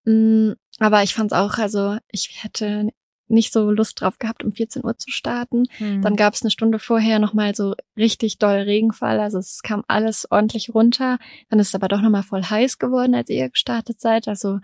Mm, 0.03 0.51
aber 0.79 1.03
ich 1.03 1.13
fand's 1.13 1.33
auch, 1.33 1.57
also 1.57 1.97
ich 2.11 2.43
hätte 2.43 2.89
nicht 3.29 3.51
so 3.51 3.71
Lust 3.71 3.99
drauf 3.99 4.19
gehabt, 4.19 4.43
um 4.43 4.53
14 4.53 4.85
Uhr 4.85 4.97
zu 4.97 5.09
starten. 5.11 5.65
Mhm. 5.79 6.01
Dann 6.01 6.15
gab 6.15 6.33
es 6.33 6.41
eine 6.43 6.51
Stunde 6.51 6.79
vorher 6.79 7.19
nochmal 7.19 7.55
so 7.55 7.75
richtig 7.97 8.37
doll 8.39 8.59
Regenfall. 8.59 9.19
Also 9.19 9.37
es 9.37 9.61
kam 9.63 9.83
alles 9.89 10.31
ordentlich 10.31 10.73
runter. 10.73 11.17
Dann 11.49 11.59
ist 11.59 11.69
es 11.69 11.75
aber 11.75 11.89
doch 11.89 11.99
nochmal 12.01 12.23
voll 12.23 12.43
heiß 12.43 12.77
geworden, 12.77 13.15
als 13.15 13.29
ihr 13.29 13.49
gestartet 13.49 13.99
seid. 13.99 14.29
Also 14.29 14.59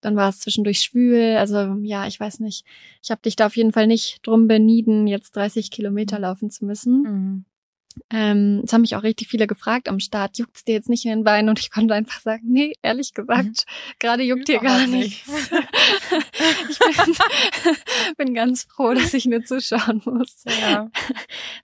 dann 0.00 0.16
war 0.16 0.28
es 0.28 0.40
zwischendurch 0.40 0.80
schwül. 0.80 1.36
Also 1.36 1.76
ja, 1.82 2.06
ich 2.06 2.18
weiß 2.18 2.40
nicht. 2.40 2.64
Ich 3.02 3.10
habe 3.10 3.22
dich 3.22 3.36
da 3.36 3.46
auf 3.46 3.56
jeden 3.56 3.72
Fall 3.72 3.86
nicht 3.86 4.26
drum 4.26 4.48
benieden, 4.48 5.06
jetzt 5.06 5.34
30 5.36 5.70
Kilometer 5.70 6.18
laufen 6.18 6.50
zu 6.50 6.64
müssen. 6.64 7.02
Mhm. 7.02 7.44
Ähm, 8.10 8.62
es 8.64 8.72
haben 8.72 8.82
mich 8.82 8.94
auch 8.94 9.02
richtig 9.02 9.28
viele 9.28 9.46
gefragt 9.46 9.88
am 9.88 9.98
Start, 9.98 10.38
juckt's 10.38 10.64
dir 10.64 10.74
jetzt 10.74 10.88
nicht 10.88 11.04
in 11.04 11.10
den 11.10 11.24
Beinen? 11.24 11.48
Und 11.48 11.58
ich 11.58 11.70
konnte 11.70 11.94
einfach 11.94 12.20
sagen, 12.20 12.42
nee, 12.46 12.74
ehrlich 12.82 13.14
gesagt, 13.14 13.64
gerade 13.98 14.22
juckt 14.22 14.46
hier 14.48 14.60
gar 14.60 14.84
Überhaupt 14.84 14.90
nicht. 14.90 15.26
nichts. 15.26 15.50
ich 16.70 16.78
bin, 16.78 17.14
bin 18.16 18.34
ganz 18.34 18.64
froh, 18.64 18.94
dass 18.94 19.12
ich 19.14 19.26
nur 19.26 19.44
zuschauen 19.44 20.02
muss. 20.04 20.44
Ja. 20.60 20.88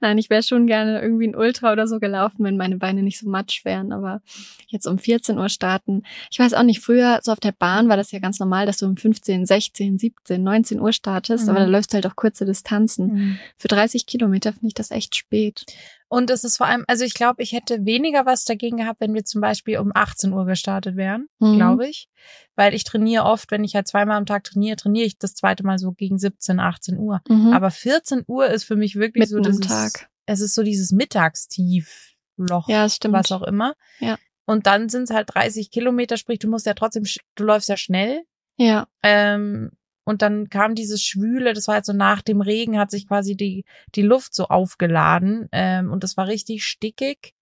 Nein, 0.00 0.18
ich 0.18 0.30
wäre 0.30 0.42
schon 0.42 0.66
gerne 0.66 1.00
irgendwie 1.00 1.28
ein 1.28 1.36
Ultra 1.36 1.72
oder 1.72 1.86
so 1.86 2.00
gelaufen, 2.00 2.44
wenn 2.44 2.56
meine 2.56 2.78
Beine 2.78 3.02
nicht 3.02 3.18
so 3.18 3.28
matsch 3.28 3.64
wären. 3.64 3.92
Aber 3.92 4.20
jetzt 4.66 4.86
um 4.86 4.98
14 4.98 5.38
Uhr 5.38 5.48
starten. 5.48 6.02
Ich 6.30 6.38
weiß 6.38 6.54
auch 6.54 6.64
nicht, 6.64 6.80
früher 6.80 7.20
so 7.22 7.32
auf 7.32 7.40
der 7.40 7.52
Bahn 7.52 7.88
war 7.88 7.96
das 7.96 8.10
ja 8.10 8.18
ganz 8.18 8.40
normal, 8.40 8.66
dass 8.66 8.78
du 8.78 8.86
um 8.86 8.96
15, 8.96 9.46
16, 9.46 9.98
17, 9.98 10.42
19 10.42 10.80
Uhr 10.80 10.92
startest. 10.92 11.44
Mhm. 11.44 11.50
Aber 11.50 11.60
da 11.60 11.66
läufst 11.66 11.92
du 11.92 11.94
halt 11.94 12.06
auch 12.06 12.16
kurze 12.16 12.46
Distanzen. 12.46 13.12
Mhm. 13.12 13.38
Für 13.58 13.68
30 13.68 14.06
Kilometer 14.06 14.52
finde 14.52 14.68
ich 14.68 14.74
das 14.74 14.90
echt 14.90 15.14
spät. 15.14 15.64
Und 16.12 16.28
es 16.30 16.44
ist 16.44 16.58
vor 16.58 16.66
allem, 16.66 16.84
also 16.88 17.04
ich 17.04 17.14
glaube, 17.14 17.42
ich 17.42 17.52
hätte 17.52 17.86
weniger 17.86 18.26
was 18.26 18.44
dagegen 18.44 18.76
gehabt, 18.76 19.00
wenn 19.00 19.14
wir 19.14 19.24
zum 19.24 19.40
Beispiel 19.40 19.78
um 19.78 19.92
18 19.94 20.32
Uhr 20.34 20.44
gestartet 20.44 20.94
wären, 20.96 21.26
Mhm. 21.38 21.56
glaube 21.56 21.88
ich. 21.88 22.08
Weil 22.54 22.74
ich 22.74 22.84
trainiere 22.84 23.24
oft, 23.24 23.50
wenn 23.50 23.64
ich 23.64 23.74
halt 23.74 23.88
zweimal 23.88 24.18
am 24.18 24.26
Tag 24.26 24.44
trainiere, 24.44 24.76
trainiere 24.76 25.06
ich 25.06 25.16
das 25.18 25.32
zweite 25.34 25.64
Mal 25.64 25.78
so 25.78 25.92
gegen 25.92 26.18
17, 26.18 26.60
18 26.60 26.98
Uhr. 26.98 27.22
Mhm. 27.28 27.54
Aber 27.54 27.70
14 27.70 28.24
Uhr 28.26 28.46
ist 28.48 28.64
für 28.64 28.76
mich 28.76 28.96
wirklich 28.96 29.30
Mitten 29.30 29.42
so 29.44 29.50
dieses, 29.50 29.66
Tag. 29.66 30.10
es 30.26 30.40
ist 30.40 30.54
so 30.54 30.62
dieses 30.62 30.92
Mittagstiefloch, 30.92 32.68
ja, 32.68 32.82
das 32.84 32.96
stimmt. 32.96 33.14
was 33.14 33.32
auch 33.32 33.42
immer. 33.42 33.74
Ja. 34.00 34.18
Und 34.44 34.66
dann 34.66 34.88
sind 34.88 35.04
es 35.04 35.10
halt 35.10 35.34
30 35.34 35.70
Kilometer, 35.70 36.16
sprich, 36.16 36.38
du 36.40 36.48
musst 36.48 36.66
ja 36.66 36.74
trotzdem, 36.74 37.04
du 37.36 37.44
läufst 37.44 37.68
ja 37.68 37.76
schnell. 37.76 38.22
Ja, 38.58 38.86
Ähm, 39.02 39.70
und 40.04 40.22
dann 40.22 40.48
kam 40.50 40.74
dieses 40.74 41.02
Schwüle, 41.02 41.52
das 41.54 41.68
war 41.68 41.76
halt 41.76 41.86
so 41.86 41.92
nach 41.92 42.22
dem 42.22 42.40
Regen, 42.40 42.78
hat 42.78 42.90
sich 42.90 43.06
quasi 43.08 43.36
die, 43.36 43.64
die 43.94 44.02
Luft 44.02 44.34
so 44.34 44.46
aufgeladen. 44.46 45.48
Ähm, 45.52 45.90
und 45.92 46.02
das 46.04 46.16
war 46.16 46.26
richtig 46.26 46.64
stickig. 46.64 47.34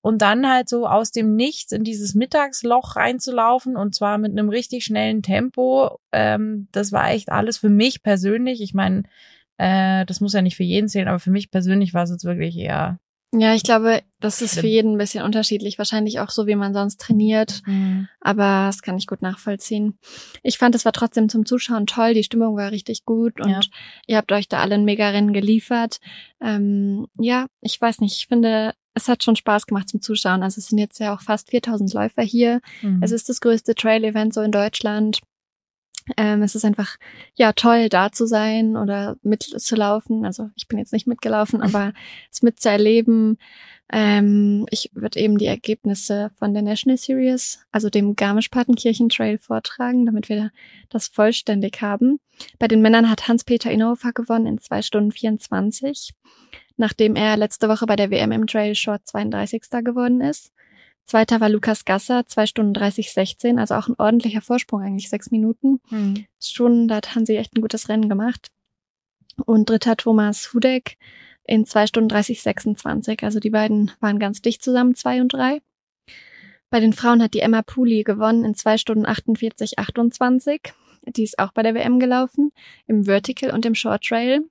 Und 0.00 0.22
dann 0.22 0.48
halt 0.48 0.68
so 0.68 0.86
aus 0.86 1.10
dem 1.10 1.34
Nichts 1.36 1.72
in 1.72 1.84
dieses 1.84 2.14
Mittagsloch 2.14 2.96
reinzulaufen 2.96 3.76
und 3.76 3.94
zwar 3.94 4.16
mit 4.18 4.32
einem 4.32 4.48
richtig 4.48 4.84
schnellen 4.84 5.22
Tempo. 5.22 5.98
Ähm, 6.12 6.68
das 6.72 6.92
war 6.92 7.10
echt 7.10 7.30
alles 7.30 7.58
für 7.58 7.68
mich 7.68 8.02
persönlich. 8.02 8.60
Ich 8.62 8.74
meine, 8.74 9.02
Äh, 9.58 10.06
das 10.06 10.20
muss 10.20 10.34
ja 10.34 10.42
nicht 10.42 10.56
für 10.56 10.62
jeden 10.64 10.88
zählen, 10.88 11.08
aber 11.08 11.18
für 11.18 11.30
mich 11.32 11.50
persönlich 11.50 11.94
war 11.94 12.04
es 12.04 12.10
jetzt 12.10 12.24
wirklich 12.24 12.56
eher. 12.56 13.00
Ja, 13.34 13.54
ich 13.54 13.62
glaube, 13.62 14.00
das 14.20 14.40
ist 14.40 14.58
für 14.58 14.66
jeden 14.66 14.92
ein 14.92 14.98
bisschen 14.98 15.22
unterschiedlich. 15.22 15.76
Wahrscheinlich 15.76 16.18
auch 16.20 16.30
so, 16.30 16.46
wie 16.46 16.54
man 16.54 16.72
sonst 16.72 16.98
trainiert. 16.98 17.60
Mhm. 17.66 18.08
Aber 18.20 18.66
das 18.66 18.80
kann 18.80 18.96
ich 18.96 19.06
gut 19.06 19.20
nachvollziehen. 19.20 19.98
Ich 20.42 20.56
fand, 20.56 20.74
es 20.74 20.86
war 20.86 20.92
trotzdem 20.92 21.28
zum 21.28 21.44
Zuschauen 21.44 21.86
toll. 21.86 22.14
Die 22.14 22.24
Stimmung 22.24 22.56
war 22.56 22.70
richtig 22.72 23.04
gut 23.04 23.38
und 23.40 23.50
Ja. 23.50 23.60
ihr 24.06 24.16
habt 24.16 24.32
euch 24.32 24.48
da 24.48 24.60
alle 24.60 24.76
ein 24.76 24.86
Mega-Rennen 24.86 25.34
geliefert. 25.34 25.98
Ähm, 26.40 27.06
ja, 27.18 27.46
ich 27.60 27.78
weiß 27.78 28.00
nicht. 28.00 28.16
Ich 28.16 28.28
finde, 28.28 28.72
es 28.94 29.08
hat 29.08 29.22
schon 29.22 29.36
Spaß 29.36 29.66
gemacht 29.66 29.90
zum 29.90 30.00
Zuschauen. 30.00 30.42
Also 30.42 30.58
es 30.58 30.68
sind 30.68 30.78
jetzt 30.78 30.98
ja 30.98 31.14
auch 31.14 31.20
fast 31.20 31.50
4000 31.50 31.92
Läufer 31.92 32.22
hier. 32.22 32.60
Mhm. 32.80 33.02
Es 33.02 33.12
ist 33.12 33.28
das 33.28 33.42
größte 33.42 33.74
Trail-Event 33.74 34.32
so 34.32 34.40
in 34.40 34.52
Deutschland. 34.52 35.20
Ähm, 36.16 36.42
es 36.42 36.54
ist 36.54 36.64
einfach, 36.64 36.96
ja, 37.34 37.52
toll, 37.52 37.88
da 37.88 38.10
zu 38.12 38.26
sein 38.26 38.76
oder 38.76 39.16
mitzulaufen. 39.22 40.24
Also 40.24 40.50
ich 40.56 40.68
bin 40.68 40.78
jetzt 40.78 40.92
nicht 40.92 41.06
mitgelaufen, 41.06 41.60
aber 41.62 41.92
es 42.30 42.42
mitzuerleben. 42.42 43.38
Ähm, 43.90 44.66
ich 44.70 44.90
würde 44.94 45.18
eben 45.18 45.38
die 45.38 45.46
Ergebnisse 45.46 46.30
von 46.38 46.52
der 46.52 46.62
National 46.62 46.98
Series, 46.98 47.60
also 47.72 47.88
dem 47.88 48.16
Garmisch-Partenkirchen 48.16 49.08
Trail 49.08 49.38
vortragen, 49.38 50.04
damit 50.04 50.28
wir 50.28 50.50
das 50.90 51.08
vollständig 51.08 51.80
haben. 51.80 52.20
Bei 52.58 52.68
den 52.68 52.82
Männern 52.82 53.08
hat 53.10 53.28
Hans-Peter 53.28 53.70
Inhofer 53.70 54.12
gewonnen 54.12 54.46
in 54.46 54.58
zwei 54.58 54.82
Stunden 54.82 55.12
24, 55.12 56.12
nachdem 56.76 57.16
er 57.16 57.36
letzte 57.38 57.68
Woche 57.68 57.86
bei 57.86 57.96
der 57.96 58.10
WM 58.10 58.32
im 58.32 58.46
Trail 58.46 58.74
Short 58.74 59.06
32. 59.06 59.62
geworden 59.82 60.20
ist. 60.20 60.52
Zweiter 61.08 61.40
war 61.40 61.48
Lukas 61.48 61.86
Gasser, 61.86 62.26
zwei 62.26 62.44
Stunden 62.44 62.74
30, 62.74 63.10
16, 63.10 63.58
also 63.58 63.74
auch 63.76 63.88
ein 63.88 63.94
ordentlicher 63.96 64.42
Vorsprung, 64.42 64.82
eigentlich 64.82 65.08
sechs 65.08 65.30
Minuten. 65.30 65.80
Mhm. 65.88 66.26
Schon, 66.38 66.86
da 66.86 66.96
hat 66.96 67.14
Hansi 67.14 67.36
echt 67.36 67.56
ein 67.56 67.62
gutes 67.62 67.88
Rennen 67.88 68.10
gemacht. 68.10 68.48
Und 69.46 69.70
dritter 69.70 69.96
Thomas 69.96 70.52
Hudek 70.52 70.98
in 71.44 71.64
zwei 71.64 71.86
Stunden 71.86 72.10
30, 72.10 72.42
26. 72.42 73.22
Also 73.22 73.40
die 73.40 73.48
beiden 73.48 73.90
waren 74.00 74.18
ganz 74.18 74.42
dicht 74.42 74.62
zusammen, 74.62 74.94
zwei 74.94 75.22
und 75.22 75.32
drei. 75.32 75.62
Bei 76.68 76.78
den 76.78 76.92
Frauen 76.92 77.22
hat 77.22 77.32
die 77.32 77.40
Emma 77.40 77.62
Puli 77.62 78.02
gewonnen 78.02 78.44
in 78.44 78.54
zwei 78.54 78.76
Stunden 78.76 79.06
48, 79.06 79.78
28. 79.78 80.60
Die 81.06 81.22
ist 81.22 81.38
auch 81.38 81.52
bei 81.52 81.62
der 81.62 81.74
WM 81.74 82.00
gelaufen, 82.00 82.52
im 82.86 83.04
Vertical 83.04 83.50
und 83.52 83.64
im 83.64 83.74
Short 83.74 84.04
Trail. 84.04 84.44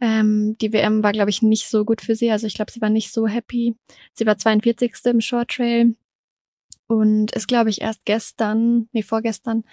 Ähm, 0.00 0.56
die 0.60 0.72
WM 0.72 1.02
war, 1.02 1.12
glaube 1.12 1.30
ich, 1.30 1.42
nicht 1.42 1.68
so 1.68 1.84
gut 1.84 2.00
für 2.00 2.14
sie. 2.14 2.30
Also 2.30 2.46
ich 2.46 2.54
glaube, 2.54 2.70
sie 2.70 2.80
war 2.80 2.90
nicht 2.90 3.12
so 3.12 3.26
happy. 3.26 3.76
Sie 4.14 4.26
war 4.26 4.38
42. 4.38 4.92
im 5.06 5.20
Short 5.20 5.50
Trail 5.50 5.96
und 6.86 7.32
ist, 7.32 7.48
glaube 7.48 7.70
ich, 7.70 7.80
erst 7.80 8.04
gestern, 8.04 8.88
nee, 8.92 9.02
vorgestern, 9.02 9.64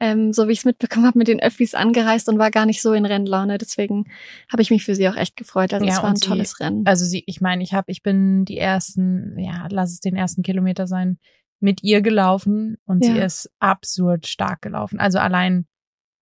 ähm, 0.00 0.32
so 0.32 0.46
wie 0.48 0.52
ich 0.52 0.58
es 0.58 0.64
mitbekommen 0.64 1.06
habe, 1.06 1.18
mit 1.18 1.28
den 1.28 1.40
Öffis 1.40 1.74
angereist 1.74 2.28
und 2.28 2.38
war 2.38 2.50
gar 2.50 2.66
nicht 2.66 2.82
so 2.82 2.92
in 2.92 3.06
Rennlaune. 3.06 3.56
Deswegen 3.58 4.04
habe 4.52 4.60
ich 4.62 4.70
mich 4.70 4.84
für 4.84 4.94
sie 4.94 5.08
auch 5.08 5.16
echt 5.16 5.36
gefreut. 5.36 5.72
Also 5.72 5.86
Ja, 5.86 5.92
es 5.94 6.02
war 6.02 6.10
ein 6.10 6.16
sie- 6.16 6.26
tolles 6.26 6.60
Rennen. 6.60 6.86
Also 6.86 7.04
sie, 7.04 7.22
ich 7.26 7.40
meine, 7.40 7.62
ich 7.62 7.72
habe, 7.72 7.90
ich 7.90 8.02
bin 8.02 8.44
die 8.44 8.58
ersten, 8.58 9.38
ja, 9.38 9.66
lass 9.70 9.92
es 9.92 10.00
den 10.00 10.16
ersten 10.16 10.42
Kilometer 10.42 10.86
sein, 10.86 11.18
mit 11.60 11.82
ihr 11.82 12.02
gelaufen 12.02 12.76
und 12.84 13.04
sie 13.04 13.16
Ja. 13.16 13.24
ist 13.24 13.50
absurd 13.58 14.26
stark 14.26 14.60
gelaufen. 14.60 14.98
Also 15.00 15.18
allein, 15.18 15.66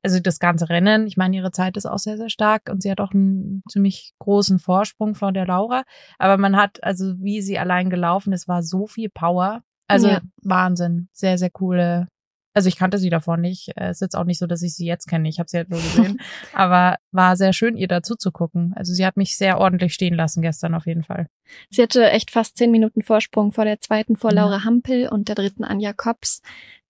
also 0.05 0.21
das 0.21 0.39
ganze 0.39 0.69
Rennen, 0.69 1.07
ich 1.07 1.17
meine, 1.17 1.35
ihre 1.37 1.51
Zeit 1.51 1.77
ist 1.79 1.87
auch 1.87 1.99
sehr, 1.99 2.19
sehr 2.19 2.29
stark 2.29 2.69
und 2.71 2.83
sie 2.83 2.91
hat 2.91 3.01
auch 3.01 3.13
einen 3.13 3.63
ziemlich 3.71 4.13
großen 4.19 4.59
Vorsprung 4.59 5.15
vor 5.15 5.33
der 5.33 5.47
Laura. 5.47 5.83
Aber 6.19 6.37
man 6.37 6.57
hat, 6.57 6.85
also 6.85 7.15
wie 7.21 7.41
sie 7.41 7.59
allein 7.59 7.89
gelaufen 7.89 8.33
ist, 8.35 8.47
war 8.47 8.63
so 8.63 8.87
viel 8.87 9.09
Power. 9.09 9.63
Also 9.89 10.09
Ja. 10.09 10.21
Wahnsinn. 10.43 11.09
Sehr, 11.13 11.39
sehr 11.39 11.51
coole. 11.51 12.09
Also 12.57 12.69
ich 12.69 12.77
kannte 12.77 12.99
sie 12.99 13.11
davor 13.11 13.37
nicht. 13.37 13.73
Es 13.75 13.97
ist 13.97 14.01
jetzt 14.03 14.15
auch 14.17 14.25
nicht 14.25 14.39
so, 14.39 14.47
dass 14.47 14.63
ich 14.63 14.75
sie 14.77 14.87
jetzt 14.87 15.07
kenne. 15.09 15.29
Ich 15.29 15.39
habe 15.41 15.49
sie 15.49 15.57
halt 15.57 15.71
nur 15.71 15.81
gesehen. 15.81 16.21
Aber 16.53 16.97
war 17.11 17.37
sehr 17.37 17.53
schön, 17.53 17.77
ihr 17.77 17.89
dazu 17.89 18.15
zu 18.15 18.31
gucken. 18.31 18.73
Also 18.77 18.93
sie 18.93 19.05
hat 19.05 19.17
mich 19.17 19.37
sehr 19.37 19.59
ordentlich 19.59 19.93
stehen 19.95 20.15
lassen 20.15 20.41
gestern 20.41 20.75
auf 20.75 20.87
jeden 20.87 21.03
Fall. 21.03 21.27
Sie 21.71 21.83
hatte 21.83 22.09
echt 22.11 22.31
fast 22.31 22.57
zehn 22.57 22.71
Minuten 22.71 23.03
Vorsprung 23.03 23.51
vor 23.53 23.65
der 23.65 23.81
zweiten, 23.81 24.17
vor 24.17 24.33
Ja. 24.33 24.43
Laura 24.43 24.65
Hampel 24.65 25.09
und 25.09 25.29
der 25.29 25.35
dritten 25.35 25.65
Anja 25.65 25.93
Kops, 25.93 26.43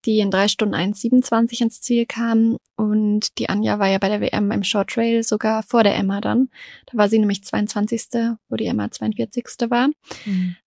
die 0.07 0.19
in 0.19 0.31
drei 0.31 0.49
Stunden 0.49 0.75
1,27 0.75 1.63
ins 1.63 1.81
Ziel 1.81 2.07
kamen. 2.07 2.59
Und 2.77 3.39
die 3.39 3.49
Anja 3.49 3.79
war 3.79 3.89
ja 3.89 3.99
bei 3.99 4.09
der 4.09 4.21
WM 4.21 4.51
im 4.51 4.65
Short 4.65 4.91
Trail 4.91 5.23
sogar 5.23 5.63
vor 5.63 5.83
der 5.85 5.97
Emma 5.97 6.21
dann. 6.21 6.51
Da 6.87 6.99
war 6.99 7.09
sie 7.09 7.19
nämlich 7.19 7.43
22., 7.45 8.09
wo 8.49 8.57
die 8.57 8.67
Emma 8.67 8.91
42. 8.91 9.71
war. 9.71 9.89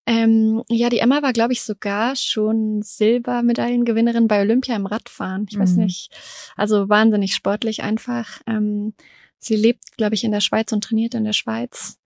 Ähm, 0.06 0.64
ja, 0.70 0.90
die 0.90 1.00
Emma 1.00 1.22
war, 1.22 1.34
glaube 1.34 1.54
ich, 1.54 1.62
sogar 1.62 2.16
schon 2.16 2.82
Silbermedaillengewinnerin 2.82 4.28
bei 4.28 4.42
Olympia 4.42 4.76
im 4.76 4.86
Radfahren. 4.86 5.46
Ich 5.50 5.58
weiß 5.60 5.74
Mhm. 5.76 5.84
nicht. 5.86 6.10
Also 6.56 6.90
wahnsinnig 6.90 7.36
sportlich 7.36 7.84
einfach. 7.84 8.42
Ähm, 8.48 8.94
sie 9.40 9.56
lebt, 9.56 9.98
glaube 9.98 10.16
ich, 10.16 10.24
in 10.24 10.32
der 10.32 10.42
Schweiz 10.42 10.72
und 10.72 10.84
trainiert 10.84 11.14
in 11.14 11.24
der 11.26 11.34
Schweiz. 11.34 11.98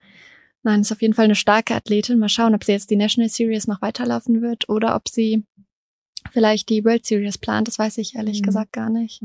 Nein, 0.63 0.81
ist 0.81 0.91
auf 0.91 1.01
jeden 1.01 1.15
Fall 1.15 1.25
eine 1.25 1.35
starke 1.35 1.73
Athletin. 1.73 2.19
Mal 2.19 2.29
schauen, 2.29 2.53
ob 2.53 2.63
sie 2.63 2.71
jetzt 2.73 2.91
die 2.91 2.95
National 2.95 3.29
Series 3.29 3.65
noch 3.67 3.81
weiterlaufen 3.81 4.41
wird 4.43 4.69
oder 4.69 4.95
ob 4.95 5.09
sie 5.09 5.43
vielleicht 6.31 6.69
die 6.69 6.83
World 6.85 7.05
Series 7.05 7.37
plant. 7.37 7.67
Das 7.67 7.79
weiß 7.79 7.97
ich 7.97 8.15
ehrlich 8.15 8.41
Mhm. 8.41 8.45
gesagt 8.45 8.73
gar 8.73 8.89
nicht. 8.89 9.21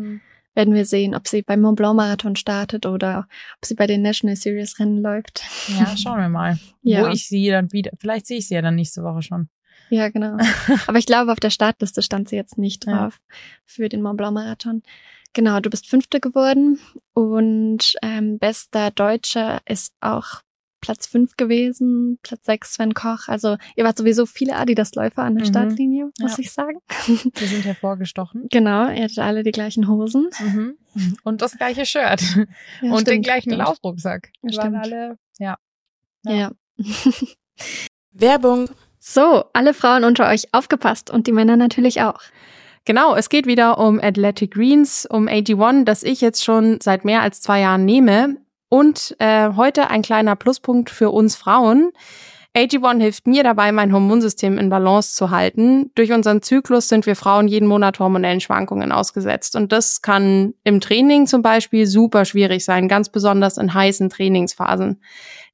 Werden 0.54 0.72
wir 0.74 0.86
sehen, 0.86 1.14
ob 1.14 1.28
sie 1.28 1.42
beim 1.42 1.60
Mont 1.60 1.76
Blanc 1.76 1.96
Marathon 1.96 2.34
startet 2.36 2.86
oder 2.86 3.28
ob 3.58 3.64
sie 3.66 3.74
bei 3.74 3.86
den 3.86 4.00
National 4.02 4.36
Series 4.36 4.78
Rennen 4.78 5.02
läuft. 5.02 5.42
Ja, 5.78 5.94
schauen 5.96 6.18
wir 6.20 6.28
mal. 6.28 6.58
Ja. 6.82 7.02
Wo 7.04 7.08
ich 7.08 7.26
sie 7.28 7.48
dann 7.48 7.72
wieder, 7.72 7.90
vielleicht 7.98 8.26
sehe 8.28 8.38
ich 8.38 8.46
sie 8.48 8.54
ja 8.54 8.62
dann 8.62 8.76
nächste 8.76 9.02
Woche 9.02 9.20
schon. 9.22 9.48
Ja, 9.90 10.08
genau. 10.08 10.36
Aber 10.86 10.98
ich 10.98 11.06
glaube, 11.06 11.32
auf 11.32 11.40
der 11.40 11.50
Startliste 11.50 12.00
stand 12.00 12.28
sie 12.28 12.36
jetzt 12.36 12.58
nicht 12.58 12.86
Ja. 12.86 12.92
drauf 13.06 13.20
für 13.64 13.88
den 13.88 14.02
Mont 14.02 14.16
Blanc 14.16 14.34
Marathon. 14.34 14.82
Genau, 15.32 15.60
du 15.60 15.68
bist 15.68 15.86
Fünfte 15.88 16.18
geworden 16.20 16.78
und 17.12 17.94
ähm, 18.02 18.38
bester 18.38 18.90
Deutscher 18.92 19.60
ist 19.66 19.92
auch 20.00 20.40
Platz 20.80 21.06
fünf 21.06 21.36
gewesen, 21.36 22.18
Platz 22.22 22.44
sechs 22.44 22.74
Sven 22.74 22.94
Koch. 22.94 23.28
Also 23.28 23.56
ihr 23.76 23.84
wart 23.84 23.96
sowieso 23.98 24.26
viele 24.26 24.56
Adidas-Läufer 24.56 25.22
an 25.22 25.34
der 25.36 25.44
Mhm. 25.46 25.50
Startlinie, 25.50 26.04
muss 26.20 26.32
Ja. 26.32 26.38
ich 26.38 26.52
sagen. 26.52 26.78
Wir 27.06 27.48
sind 27.48 27.64
hervorgestochen. 27.64 28.46
Genau, 28.50 28.88
ihr 28.90 29.04
hattet 29.04 29.18
alle 29.18 29.42
die 29.42 29.52
gleichen 29.52 29.88
Hosen. 29.88 30.28
Mhm. 30.40 30.76
Und 31.24 31.42
das 31.42 31.56
gleiche 31.56 31.86
Shirt. 31.86 32.20
Ja, 32.82 32.90
und 32.92 33.06
den 33.06 33.14
stimmt, 33.14 33.24
gleichen 33.24 33.50
stimmt. 33.50 33.58
Laufrucksack. 33.66 34.30
Ja, 34.42 34.48
Die 34.50 34.56
waren 34.58 34.74
stimmt. 34.84 34.84
alle, 34.94 35.18
ja. 35.38 35.56
Ja. 36.24 36.52
Werbung. 38.12 38.68
So, 38.98 39.44
alle 39.52 39.72
Frauen 39.74 40.04
unter 40.04 40.28
euch 40.28 40.52
aufgepasst 40.52 41.10
und 41.10 41.26
die 41.26 41.32
Männer 41.32 41.56
natürlich 41.56 42.02
auch. 42.02 42.20
Genau, 42.84 43.14
es 43.14 43.28
geht 43.28 43.46
wieder 43.46 43.78
um 43.78 44.00
Athletic 44.00 44.52
Greens, 44.52 45.06
um 45.06 45.28
AG1, 45.28 45.84
das 45.84 46.02
ich 46.02 46.20
jetzt 46.20 46.44
schon 46.44 46.80
seit 46.80 47.04
mehr 47.04 47.22
als 47.22 47.40
zwei 47.40 47.60
Jahren 47.60 47.84
nehme. 47.84 48.36
Und 48.68 49.14
äh, 49.18 49.50
heute 49.54 49.90
ein 49.90 50.02
kleiner 50.02 50.36
Pluspunkt 50.36 50.90
für 50.90 51.10
uns 51.10 51.36
Frauen. 51.36 51.92
AG1 52.56 53.02
hilft 53.02 53.26
mir 53.26 53.42
dabei, 53.42 53.70
mein 53.70 53.92
Hormonsystem 53.92 54.56
in 54.56 54.70
Balance 54.70 55.14
zu 55.14 55.30
halten. 55.30 55.90
Durch 55.94 56.10
unseren 56.10 56.40
Zyklus 56.40 56.88
sind 56.88 57.04
wir 57.04 57.14
Frauen 57.14 57.48
jeden 57.48 57.68
Monat 57.68 57.98
hormonellen 57.98 58.40
Schwankungen 58.40 58.92
ausgesetzt. 58.92 59.56
Und 59.56 59.72
das 59.72 60.00
kann 60.00 60.54
im 60.64 60.80
Training 60.80 61.26
zum 61.26 61.42
Beispiel 61.42 61.86
super 61.86 62.24
schwierig 62.24 62.64
sein, 62.64 62.88
ganz 62.88 63.10
besonders 63.10 63.58
in 63.58 63.74
heißen 63.74 64.08
Trainingsphasen. 64.08 65.02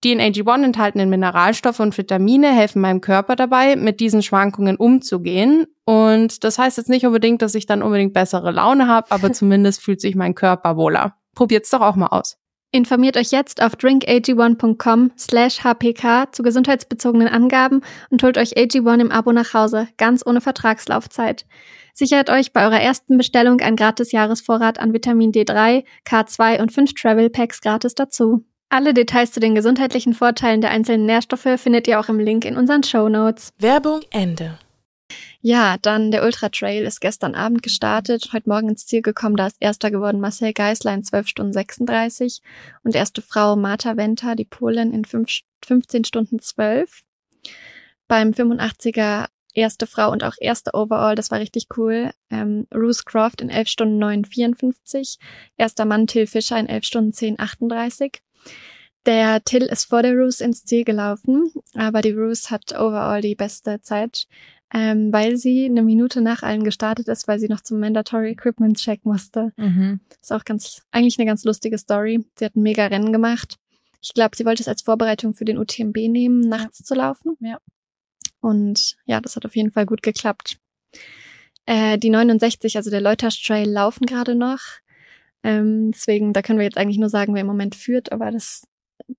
Die 0.04 0.12
in 0.12 0.20
AG1 0.20 0.64
enthaltenen 0.64 1.10
Mineralstoffe 1.10 1.80
und 1.80 1.98
Vitamine 1.98 2.54
helfen 2.54 2.80
meinem 2.80 3.00
Körper 3.00 3.34
dabei, 3.34 3.74
mit 3.74 3.98
diesen 3.98 4.22
Schwankungen 4.22 4.76
umzugehen. 4.76 5.66
Und 5.84 6.44
das 6.44 6.56
heißt 6.58 6.76
jetzt 6.78 6.88
nicht 6.88 7.04
unbedingt, 7.04 7.42
dass 7.42 7.56
ich 7.56 7.66
dann 7.66 7.82
unbedingt 7.82 8.12
bessere 8.12 8.52
Laune 8.52 8.86
habe, 8.86 9.10
aber 9.10 9.32
zumindest 9.32 9.82
fühlt 9.82 10.00
sich 10.00 10.14
mein 10.14 10.36
Körper 10.36 10.76
wohler. 10.76 11.16
Probiert's 11.34 11.70
doch 11.70 11.80
auch 11.80 11.96
mal 11.96 12.08
aus. 12.08 12.38
Informiert 12.74 13.18
euch 13.18 13.30
jetzt 13.32 13.62
auf 13.62 13.74
drinkag1.com 13.74 15.12
slash 15.18 15.62
hpk 15.62 16.32
zu 16.32 16.42
gesundheitsbezogenen 16.42 17.28
Angaben 17.28 17.82
und 18.08 18.22
holt 18.22 18.38
euch 18.38 18.56
AG1 18.56 18.98
im 18.98 19.12
Abo 19.12 19.30
nach 19.30 19.52
Hause, 19.52 19.88
ganz 19.98 20.24
ohne 20.24 20.40
Vertragslaufzeit. 20.40 21.44
Sichert 21.92 22.30
euch 22.30 22.54
bei 22.54 22.64
eurer 22.64 22.80
ersten 22.80 23.18
Bestellung 23.18 23.60
ein 23.60 23.76
gratis 23.76 24.10
Jahresvorrat 24.10 24.78
an 24.80 24.94
Vitamin 24.94 25.32
D3, 25.32 25.84
K2 26.08 26.62
und 26.62 26.72
5 26.72 26.94
Travel 26.94 27.28
Packs 27.28 27.60
gratis 27.60 27.94
dazu. 27.94 28.46
Alle 28.70 28.94
Details 28.94 29.32
zu 29.32 29.40
den 29.40 29.54
gesundheitlichen 29.54 30.14
Vorteilen 30.14 30.62
der 30.62 30.70
einzelnen 30.70 31.04
Nährstoffe 31.04 31.60
findet 31.60 31.86
ihr 31.88 32.00
auch 32.00 32.08
im 32.08 32.18
Link 32.18 32.46
in 32.46 32.56
unseren 32.56 32.82
Show 32.82 33.10
Notes. 33.10 33.50
Werbung 33.58 34.00
Ende. 34.10 34.58
Ja, 35.44 35.76
dann 35.76 36.12
der 36.12 36.22
Ultra 36.22 36.50
Trail 36.50 36.84
ist 36.84 37.00
gestern 37.00 37.34
Abend 37.34 37.64
gestartet, 37.64 38.30
heute 38.32 38.48
Morgen 38.48 38.68
ins 38.68 38.86
Ziel 38.86 39.02
gekommen, 39.02 39.34
da 39.34 39.48
ist 39.48 39.56
erster 39.58 39.90
geworden 39.90 40.20
Marcel 40.20 40.52
Geisler 40.52 40.94
in 40.94 41.02
12 41.02 41.26
Stunden 41.26 41.52
36 41.52 42.40
und 42.84 42.94
erste 42.94 43.22
Frau 43.22 43.56
Marta 43.56 43.96
Venta, 43.96 44.36
die 44.36 44.44
Polin, 44.44 44.92
in 44.92 45.04
5, 45.04 45.40
15 45.64 46.04
Stunden 46.04 46.38
12. 46.38 47.02
Beim 48.06 48.30
85er 48.30 49.26
erste 49.52 49.88
Frau 49.88 50.12
und 50.12 50.22
auch 50.22 50.36
erste 50.38 50.74
Overall, 50.74 51.16
das 51.16 51.32
war 51.32 51.40
richtig 51.40 51.66
cool. 51.76 52.12
Ähm, 52.30 52.68
Ruth 52.72 53.04
Croft 53.04 53.40
in 53.40 53.50
11 53.50 53.68
Stunden 53.68 53.98
9, 53.98 54.24
54. 54.24 55.18
Erster 55.56 55.84
Mann 55.86 56.06
Till 56.06 56.28
Fischer 56.28 56.58
in 56.58 56.68
11 56.68 56.84
Stunden 56.84 57.12
10, 57.12 57.40
38. 57.40 58.22
Der 59.06 59.42
Till 59.42 59.64
ist 59.64 59.86
vor 59.86 60.02
der 60.02 60.14
Ruth 60.14 60.40
ins 60.40 60.64
Ziel 60.64 60.84
gelaufen, 60.84 61.52
aber 61.74 62.00
die 62.02 62.12
Ruth 62.12 62.50
hat 62.50 62.72
overall 62.78 63.20
die 63.20 63.34
beste 63.34 63.80
Zeit. 63.80 64.28
Ähm, 64.74 65.12
weil 65.12 65.36
sie 65.36 65.66
eine 65.66 65.82
Minute 65.82 66.22
nach 66.22 66.42
allen 66.42 66.64
gestartet 66.64 67.08
ist, 67.08 67.28
weil 67.28 67.38
sie 67.38 67.48
noch 67.48 67.60
zum 67.60 67.80
Mandatory 67.80 68.30
Equipment 68.30 68.78
Check 68.78 69.04
musste. 69.04 69.52
Mhm. 69.56 70.00
Ist 70.20 70.32
auch 70.32 70.44
ganz, 70.44 70.82
eigentlich 70.90 71.18
eine 71.18 71.26
ganz 71.26 71.44
lustige 71.44 71.76
Story. 71.76 72.24
Sie 72.38 72.44
hat 72.44 72.56
ein 72.56 72.62
mega 72.62 72.86
Rennen 72.86 73.12
gemacht. 73.12 73.58
Ich 74.00 74.14
glaube, 74.14 74.36
sie 74.36 74.44
wollte 74.44 74.62
es 74.62 74.68
als 74.68 74.82
Vorbereitung 74.82 75.34
für 75.34 75.44
den 75.44 75.58
UTMB 75.58 75.96
nehmen, 76.08 76.40
nachts 76.40 76.82
zu 76.82 76.94
laufen. 76.94 77.36
Ja. 77.40 77.58
Und 78.40 78.96
ja, 79.04 79.20
das 79.20 79.36
hat 79.36 79.44
auf 79.44 79.54
jeden 79.54 79.70
Fall 79.70 79.86
gut 79.86 80.02
geklappt. 80.02 80.58
Äh, 81.66 81.98
die 81.98 82.10
69, 82.10 82.76
also 82.76 82.90
der 82.90 83.00
Leuters 83.00 83.40
Trail, 83.40 83.68
laufen 83.68 84.06
gerade 84.06 84.34
noch. 84.34 84.60
Ähm, 85.44 85.92
deswegen, 85.92 86.32
da 86.32 86.42
können 86.42 86.58
wir 86.58 86.64
jetzt 86.64 86.78
eigentlich 86.78 86.98
nur 86.98 87.08
sagen, 87.08 87.34
wer 87.34 87.42
im 87.42 87.46
Moment 87.46 87.74
führt, 87.74 88.10
aber 88.10 88.30
das, 88.30 88.66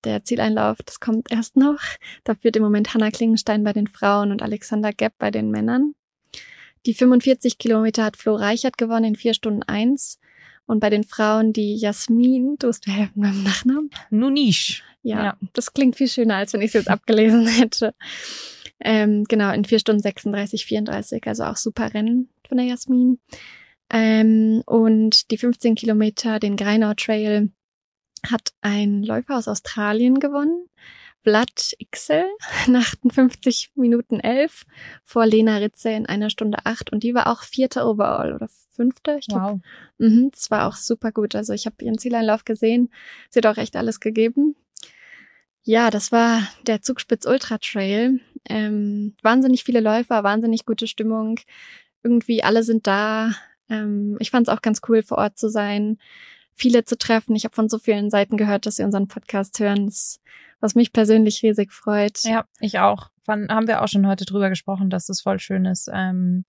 der 0.04 0.24
Zieleinlauf, 0.24 0.78
das 0.84 1.00
kommt 1.00 1.30
erst 1.30 1.56
noch. 1.56 1.80
Da 2.24 2.34
führt 2.34 2.56
im 2.56 2.62
Moment 2.62 2.94
Hanna 2.94 3.10
Klingenstein 3.10 3.64
bei 3.64 3.72
den 3.72 3.86
Frauen 3.86 4.30
und 4.30 4.42
Alexander 4.42 4.92
Gepp 4.92 5.14
bei 5.18 5.30
den 5.30 5.50
Männern. 5.50 5.94
Die 6.86 6.94
45 6.94 7.58
Kilometer 7.58 8.04
hat 8.04 8.16
Flo 8.16 8.34
Reichert 8.34 8.76
gewonnen 8.76 9.04
in 9.04 9.16
vier 9.16 9.34
Stunden 9.34 9.62
eins. 9.62 10.18
Und 10.66 10.80
bei 10.80 10.88
den 10.90 11.04
Frauen 11.04 11.52
die 11.52 11.76
Jasmin, 11.76 12.56
du 12.58 12.68
hast 12.68 12.86
mir 12.86 12.94
helfen 12.94 13.20
beim 13.22 13.42
Nachnamen. 13.42 13.90
Nunish. 14.10 14.82
Ja, 15.02 15.22
Ja. 15.24 15.36
das 15.52 15.74
klingt 15.74 15.96
viel 15.96 16.08
schöner, 16.08 16.36
als 16.36 16.52
wenn 16.54 16.60
ich 16.62 16.68
es 16.68 16.72
jetzt 16.74 16.88
abgelesen 16.90 17.46
hätte. 17.46 17.94
Ähm, 18.80 19.24
genau, 19.28 19.52
in 19.52 19.64
vier 19.64 19.78
Stunden 19.78 20.00
36, 20.02 20.64
34, 20.66 21.26
also 21.26 21.44
auch 21.44 21.56
super 21.56 21.92
Rennen 21.94 22.28
von 22.48 22.56
der 22.58 22.66
Jasmin. 22.66 23.18
Ähm, 23.90 24.62
und 24.66 25.30
die 25.30 25.36
15 25.38 25.74
Kilometer, 25.74 26.38
den 26.40 26.56
Greinau 26.56 26.94
Trail, 26.94 27.50
hat 28.30 28.52
ein 28.60 29.02
Läufer 29.02 29.36
aus 29.36 29.48
Australien 29.48 30.20
gewonnen. 30.20 30.68
Vlad 31.22 31.72
Ixel 31.78 32.26
nach 32.68 32.92
58 32.92 33.70
Minuten 33.76 34.20
11 34.20 34.64
vor 35.02 35.26
Lena 35.26 35.56
Ritze 35.56 35.90
in 35.90 36.06
einer 36.06 36.28
Stunde 36.28 36.58
8 36.64 36.92
und 36.92 37.02
die 37.02 37.14
war 37.14 37.28
auch 37.28 37.42
vierte 37.42 37.84
Overall 37.86 38.34
oder 38.34 38.48
fünfte. 38.70 39.16
Ich 39.18 39.28
glaub, 39.28 39.52
Wow. 39.52 39.60
Mhm, 39.98 40.30
das 40.32 40.50
war 40.50 40.68
auch 40.68 40.76
super 40.76 41.12
gut. 41.12 41.34
Also 41.34 41.52
ich 41.54 41.66
habe 41.66 41.82
ihren 41.82 41.98
Zieleinlauf 41.98 42.44
gesehen. 42.44 42.90
Sie 43.30 43.38
hat 43.38 43.46
auch 43.46 43.56
echt 43.56 43.76
alles 43.76 44.00
gegeben. 44.00 44.54
Ja, 45.62 45.90
das 45.90 46.12
war 46.12 46.42
der 46.66 46.82
Zugspitz 46.82 47.24
Ultra 47.24 47.56
Trail. 47.56 48.20
Ähm, 48.46 49.14
wahnsinnig 49.22 49.64
viele 49.64 49.80
Läufer, 49.80 50.22
wahnsinnig 50.22 50.66
gute 50.66 50.86
Stimmung. 50.86 51.40
Irgendwie 52.02 52.42
alle 52.42 52.62
sind 52.62 52.86
da. 52.86 53.32
Ähm, 53.70 54.18
ich 54.20 54.30
fand 54.30 54.46
es 54.46 54.52
auch 54.54 54.60
ganz 54.60 54.82
cool, 54.88 55.02
vor 55.02 55.16
Ort 55.16 55.38
zu 55.38 55.48
sein, 55.48 55.96
viele 56.54 56.84
zu 56.84 56.96
treffen. 56.96 57.34
Ich 57.34 57.44
habe 57.44 57.54
von 57.54 57.68
so 57.68 57.78
vielen 57.78 58.10
Seiten 58.10 58.36
gehört, 58.36 58.66
dass 58.66 58.76
sie 58.76 58.84
unseren 58.84 59.08
Podcast 59.08 59.58
hören, 59.58 59.86
das, 59.86 60.20
was 60.60 60.74
mich 60.74 60.92
persönlich 60.92 61.42
riesig 61.42 61.72
freut. 61.72 62.22
Ja, 62.24 62.44
ich 62.60 62.78
auch. 62.78 63.10
Von, 63.22 63.48
haben 63.48 63.66
wir 63.66 63.82
auch 63.82 63.88
schon 63.88 64.06
heute 64.06 64.24
drüber 64.24 64.50
gesprochen, 64.50 64.90
dass 64.90 65.08
es 65.08 65.22
voll 65.22 65.38
schön 65.38 65.64
ist, 65.64 65.90
ähm, 65.92 66.44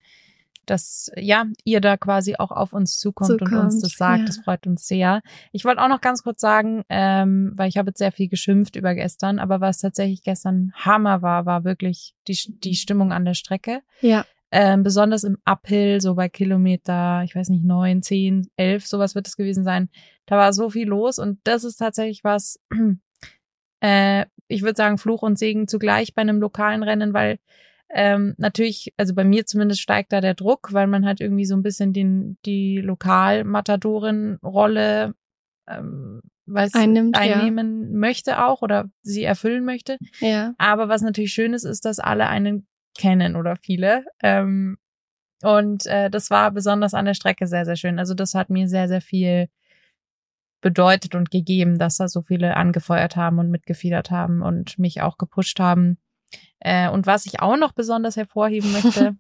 dass 0.66 1.12
ja 1.16 1.46
ihr 1.64 1.80
da 1.80 1.96
quasi 1.96 2.36
auch 2.38 2.52
auf 2.52 2.74
uns 2.74 2.98
zukommt, 2.98 3.30
und 3.30 3.40
Zukommt, 3.40 3.64
uns 3.66 3.82
das 3.82 3.94
sagt. 3.94 4.20
ja. 4.20 4.26
Das 4.26 4.38
freut 4.40 4.68
uns 4.68 4.88
sehr. 4.88 5.22
Ich 5.52 5.64
wollte 5.64 5.82
auch 5.82 5.88
noch 5.88 6.02
ganz 6.02 6.24
kurz 6.24 6.42
sagen, 6.42 6.84
ähm, 6.90 7.54
weil 7.56 7.70
ich 7.70 7.78
habe 7.78 7.90
jetzt 7.90 8.00
sehr 8.00 8.12
viel 8.12 8.28
geschimpft 8.28 8.76
über 8.76 8.94
gestern, 8.96 9.40
aber 9.40 9.62
was 9.62 9.80
tatsächlich 9.80 10.24
gestern 10.24 10.74
Hammer 10.76 11.22
war, 11.22 11.46
war 11.46 11.64
wirklich 11.64 12.16
die, 12.28 12.38
die 12.60 12.76
Stimmung 12.76 13.14
an 13.14 13.26
der 13.26 13.36
Strecke. 13.36 13.82
Ja, 14.02 14.26
Ähm, 14.58 14.84
besonders 14.84 15.26
im 15.26 15.38
Uphill, 15.44 16.00
so 16.00 16.16
bei 16.16 16.30
Kilometer, 16.30 17.24
ich 17.26 17.36
weiß 17.36 17.50
nicht, 17.50 17.66
neun, 17.66 18.02
zehn, 18.02 18.48
elf, 18.56 18.88
sowas 18.88 19.14
wird 19.14 19.28
es 19.28 19.36
gewesen 19.36 19.66
sein. 19.66 19.90
Da 20.28 20.38
war 20.38 20.54
so 20.54 20.70
viel 20.70 20.88
los 20.88 21.20
und 21.20 21.42
das 21.44 21.66
ist 21.66 21.76
tatsächlich 21.76 22.24
was, 22.24 22.58
äh, 23.82 24.26
ich 24.48 24.62
würde 24.62 24.78
sagen, 24.78 24.98
Fluch 24.98 25.24
und 25.24 25.38
Segen 25.38 25.68
zugleich 25.68 26.16
bei 26.16 26.22
einem 26.22 26.40
lokalen 26.40 26.84
Rennen, 26.84 27.14
weil 27.14 27.40
ähm, 27.90 28.34
natürlich, 28.38 28.94
also 28.96 29.14
bei 29.14 29.26
mir 29.26 29.46
zumindest 29.46 29.82
steigt 29.82 30.14
da 30.14 30.22
der 30.22 30.36
Druck, 30.36 30.72
weil 30.72 30.88
man 30.88 31.06
halt 31.06 31.20
irgendwie 31.20 31.44
so 31.44 31.58
ein 31.58 31.64
bisschen 31.64 31.92
den, 31.92 32.38
die 32.46 32.78
Lokal-Matadorin-Rolle 32.78 35.16
ähm, 35.68 36.22
weiß, 36.46 36.76
Einnimmt, 36.76 37.18
ja. 37.18 37.24
einnehmen 37.24 38.00
möchte 38.00 38.46
auch 38.46 38.62
oder 38.62 38.90
sie 39.02 39.26
erfüllen 39.26 39.66
möchte. 39.66 39.98
ja. 40.22 40.54
Aber 40.58 40.88
was 40.88 41.02
natürlich 41.02 41.34
schön 41.34 41.54
ist, 41.54 41.66
ist, 41.66 41.84
dass 41.84 42.00
alle 42.00 42.30
einen 42.30 42.66
kennen 42.98 43.36
oder 43.36 43.56
viele. 43.56 44.06
Ähm, 44.22 44.78
und 45.44 45.86
äh, 45.86 46.10
das 46.10 46.30
war 46.30 46.52
besonders 46.52 46.94
an 46.94 47.06
der 47.06 47.14
Strecke 47.14 47.48
sehr, 47.48 47.66
sehr 47.66 47.76
schön. 47.76 48.00
Also 48.00 48.14
das 48.14 48.34
hat 48.34 48.50
mir 48.50 48.68
sehr, 48.68 48.88
sehr 48.88 49.02
viel 49.02 49.50
bedeutet 50.62 51.14
und 51.14 51.30
gegeben, 51.30 51.78
dass 51.78 51.98
da 51.98 52.08
so 52.08 52.24
viele 52.24 52.58
angefeuert 52.58 53.16
haben 53.16 53.38
und 53.38 53.52
mitgefiedert 53.52 54.10
haben 54.10 54.42
und 54.42 54.80
mich 54.80 55.02
auch 55.02 55.18
gepusht 55.18 55.60
haben. 55.60 56.00
Äh, 56.60 56.90
und 56.90 57.06
was 57.06 57.28
ich 57.28 57.40
auch 57.42 57.58
noch 57.58 57.74
besonders 57.74 58.16
hervorheben 58.16 58.72
möchte, 58.72 59.16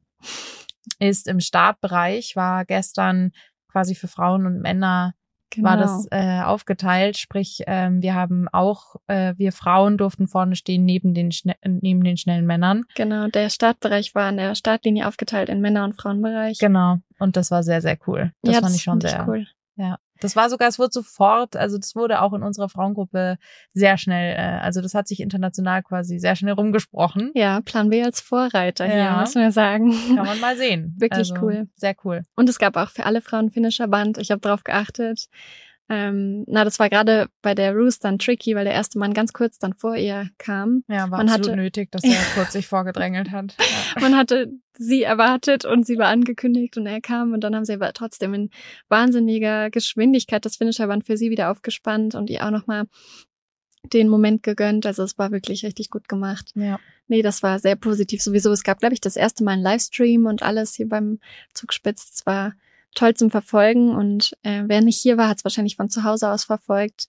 ist 0.99 1.27
im 1.27 1.39
Startbereich 1.39 2.35
war 2.35 2.65
gestern 2.65 3.31
quasi 3.71 3.93
für 3.93 4.07
Frauen 4.07 4.45
und 4.45 4.61
Männer 4.61 5.13
Genau. 5.55 5.69
war 5.69 5.77
das 5.77 6.07
äh, 6.11 6.41
aufgeteilt. 6.41 7.17
Sprich, 7.17 7.63
ähm, 7.67 8.01
wir 8.01 8.13
haben 8.13 8.47
auch, 8.49 8.95
äh, 9.07 9.33
wir 9.37 9.51
Frauen 9.51 9.97
durften 9.97 10.27
vorne 10.27 10.55
stehen 10.55 10.85
neben 10.85 11.13
den, 11.13 11.31
schne 11.31 11.55
neben 11.63 12.03
den 12.03 12.17
schnellen 12.17 12.45
Männern. 12.45 12.83
Genau, 12.95 13.27
der 13.27 13.49
Startbereich 13.49 14.15
war 14.15 14.27
an 14.27 14.37
der 14.37 14.55
Startlinie 14.55 15.07
aufgeteilt 15.07 15.49
in 15.49 15.61
Männer- 15.61 15.85
und 15.85 15.93
Frauenbereich. 15.99 16.57
Genau. 16.59 16.97
Und 17.19 17.37
das 17.37 17.51
war 17.51 17.63
sehr, 17.63 17.81
sehr 17.81 17.97
cool. 18.07 18.31
Das 18.41 18.55
ja, 18.55 18.61
fand 18.61 18.75
ich 18.75 18.83
schon 18.83 19.01
sehr. 19.01 19.25
cool. 19.27 19.47
Ja. 19.77 19.97
Das 20.25 20.35
war 20.35 20.49
sogar, 20.49 20.67
es 20.67 20.79
wurde 20.79 20.91
sofort, 20.91 21.55
also 21.55 21.77
das 21.77 21.95
wurde 21.95 22.21
auch 22.21 22.33
in 22.33 22.43
unserer 22.43 22.69
Frauengruppe 22.69 23.37
sehr 23.73 23.97
schnell, 23.97 24.35
äh, 24.35 24.59
also 24.59 24.81
das 24.81 24.93
hat 24.93 25.07
sich 25.07 25.19
international 25.19 25.83
quasi 25.83 26.19
sehr 26.19 26.35
schnell 26.35 26.53
rumgesprochen. 26.53 27.31
Ja, 27.35 27.61
Plan 27.61 27.89
B 27.89 28.03
als 28.03 28.21
Vorreiter 28.21 28.85
hier, 28.85 28.97
Ja. 28.97 29.19
müssen 29.19 29.41
wir 29.41 29.51
sagen. 29.51 29.93
Kann 30.15 30.25
man 30.25 30.39
mal 30.39 30.57
sehen. 30.57 30.95
Wirklich 30.99 31.31
also, 31.31 31.35
cool. 31.41 31.67
Sehr 31.75 31.95
cool. 32.03 32.23
Und 32.35 32.49
es 32.49 32.59
gab 32.59 32.75
auch 32.77 32.89
für 32.89 33.05
alle 33.05 33.21
Frauen 33.21 33.51
Finisher 33.51 33.87
Band. 33.87 34.17
Ich 34.17 34.31
habe 34.31 34.41
drauf 34.41 34.63
geachtet. 34.63 35.27
Ähm, 35.87 36.43
na, 36.47 36.63
das 36.63 36.79
war 36.79 36.89
gerade 36.89 37.27
bei 37.43 37.53
der 37.53 37.73
Roos 37.75 37.99
dann 37.99 38.17
tricky, 38.17 38.55
weil 38.55 38.65
der 38.65 38.73
erste 38.73 38.97
Mann 38.97 39.13
ganz 39.13 39.33
kurz 39.33 39.59
dann 39.59 39.73
vor 39.73 39.95
ihr 39.95 40.29
kam. 40.39 40.83
Ja, 40.87 41.11
war 41.11 41.19
Man 41.19 41.29
absolut 41.29 41.49
hatte- 41.49 41.55
nötig, 41.57 41.91
dass 41.91 42.03
er 42.03 42.09
kurz 42.35 42.53
sich 42.53 42.65
vorgedrängelt 42.67 43.29
hat. 43.31 43.55
Ja. 43.59 44.01
Man 44.01 44.17
hatte 44.17 44.51
sie 44.77 45.03
erwartet 45.03 45.63
und 45.63 45.85
sie 45.85 45.97
war 45.97 46.07
angekündigt 46.07 46.75
und 46.77 46.85
er 46.87 47.01
kam 47.01 47.33
und 47.33 47.41
dann 47.41 47.55
haben 47.55 47.65
sie 47.65 47.73
aber 47.73 47.93
trotzdem 47.93 48.33
in 48.33 48.49
wahnsinniger 48.89 49.69
Geschwindigkeit 49.69 50.43
das 50.43 50.57
Finisherband 50.57 51.05
für 51.05 51.17
sie 51.17 51.29
wieder 51.29 51.51
aufgespannt 51.51 52.15
und 52.15 52.29
ihr 52.29 52.43
auch 52.45 52.51
nochmal 52.51 52.85
den 53.93 54.09
Moment 54.09 54.41
gegönnt. 54.43 54.85
Also 54.87 55.03
es 55.03 55.17
war 55.17 55.31
wirklich 55.31 55.63
richtig 55.63 55.89
gut 55.91 56.07
gemacht. 56.09 56.51
ja. 56.55 56.79
Nee, 57.07 57.21
das 57.21 57.43
war 57.43 57.59
sehr 57.59 57.75
positiv 57.75 58.23
sowieso. 58.23 58.51
Es 58.51 58.63
gab, 58.63 58.79
glaube 58.79 58.95
ich, 58.95 58.99
das 58.99 59.15
erste 59.15 59.43
Mal 59.43 59.51
einen 59.51 59.61
Livestream 59.61 60.25
und 60.25 60.41
alles 60.41 60.73
hier 60.73 60.89
beim 60.89 61.19
Zugspitz. 61.53 62.09
Es 62.15 62.25
war 62.25 62.53
toll 62.95 63.13
zum 63.13 63.29
Verfolgen 63.29 63.95
und 63.95 64.35
äh, 64.43 64.63
wer 64.65 64.81
nicht 64.81 64.99
hier 64.99 65.17
war, 65.17 65.29
hat 65.29 65.37
es 65.37 65.43
wahrscheinlich 65.43 65.75
von 65.75 65.89
zu 65.89 66.03
Hause 66.03 66.29
aus 66.29 66.45
verfolgt 66.45 67.07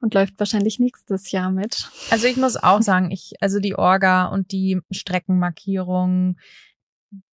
und 0.00 0.14
läuft 0.14 0.38
wahrscheinlich 0.38 0.78
nächstes 0.78 1.30
Jahr 1.30 1.50
mit. 1.50 1.90
Also 2.10 2.26
ich 2.26 2.36
muss 2.36 2.56
auch 2.56 2.82
sagen, 2.82 3.10
ich, 3.10 3.34
also 3.40 3.60
die 3.60 3.76
Orga 3.76 4.26
und 4.26 4.52
die 4.52 4.80
Streckenmarkierung, 4.90 6.36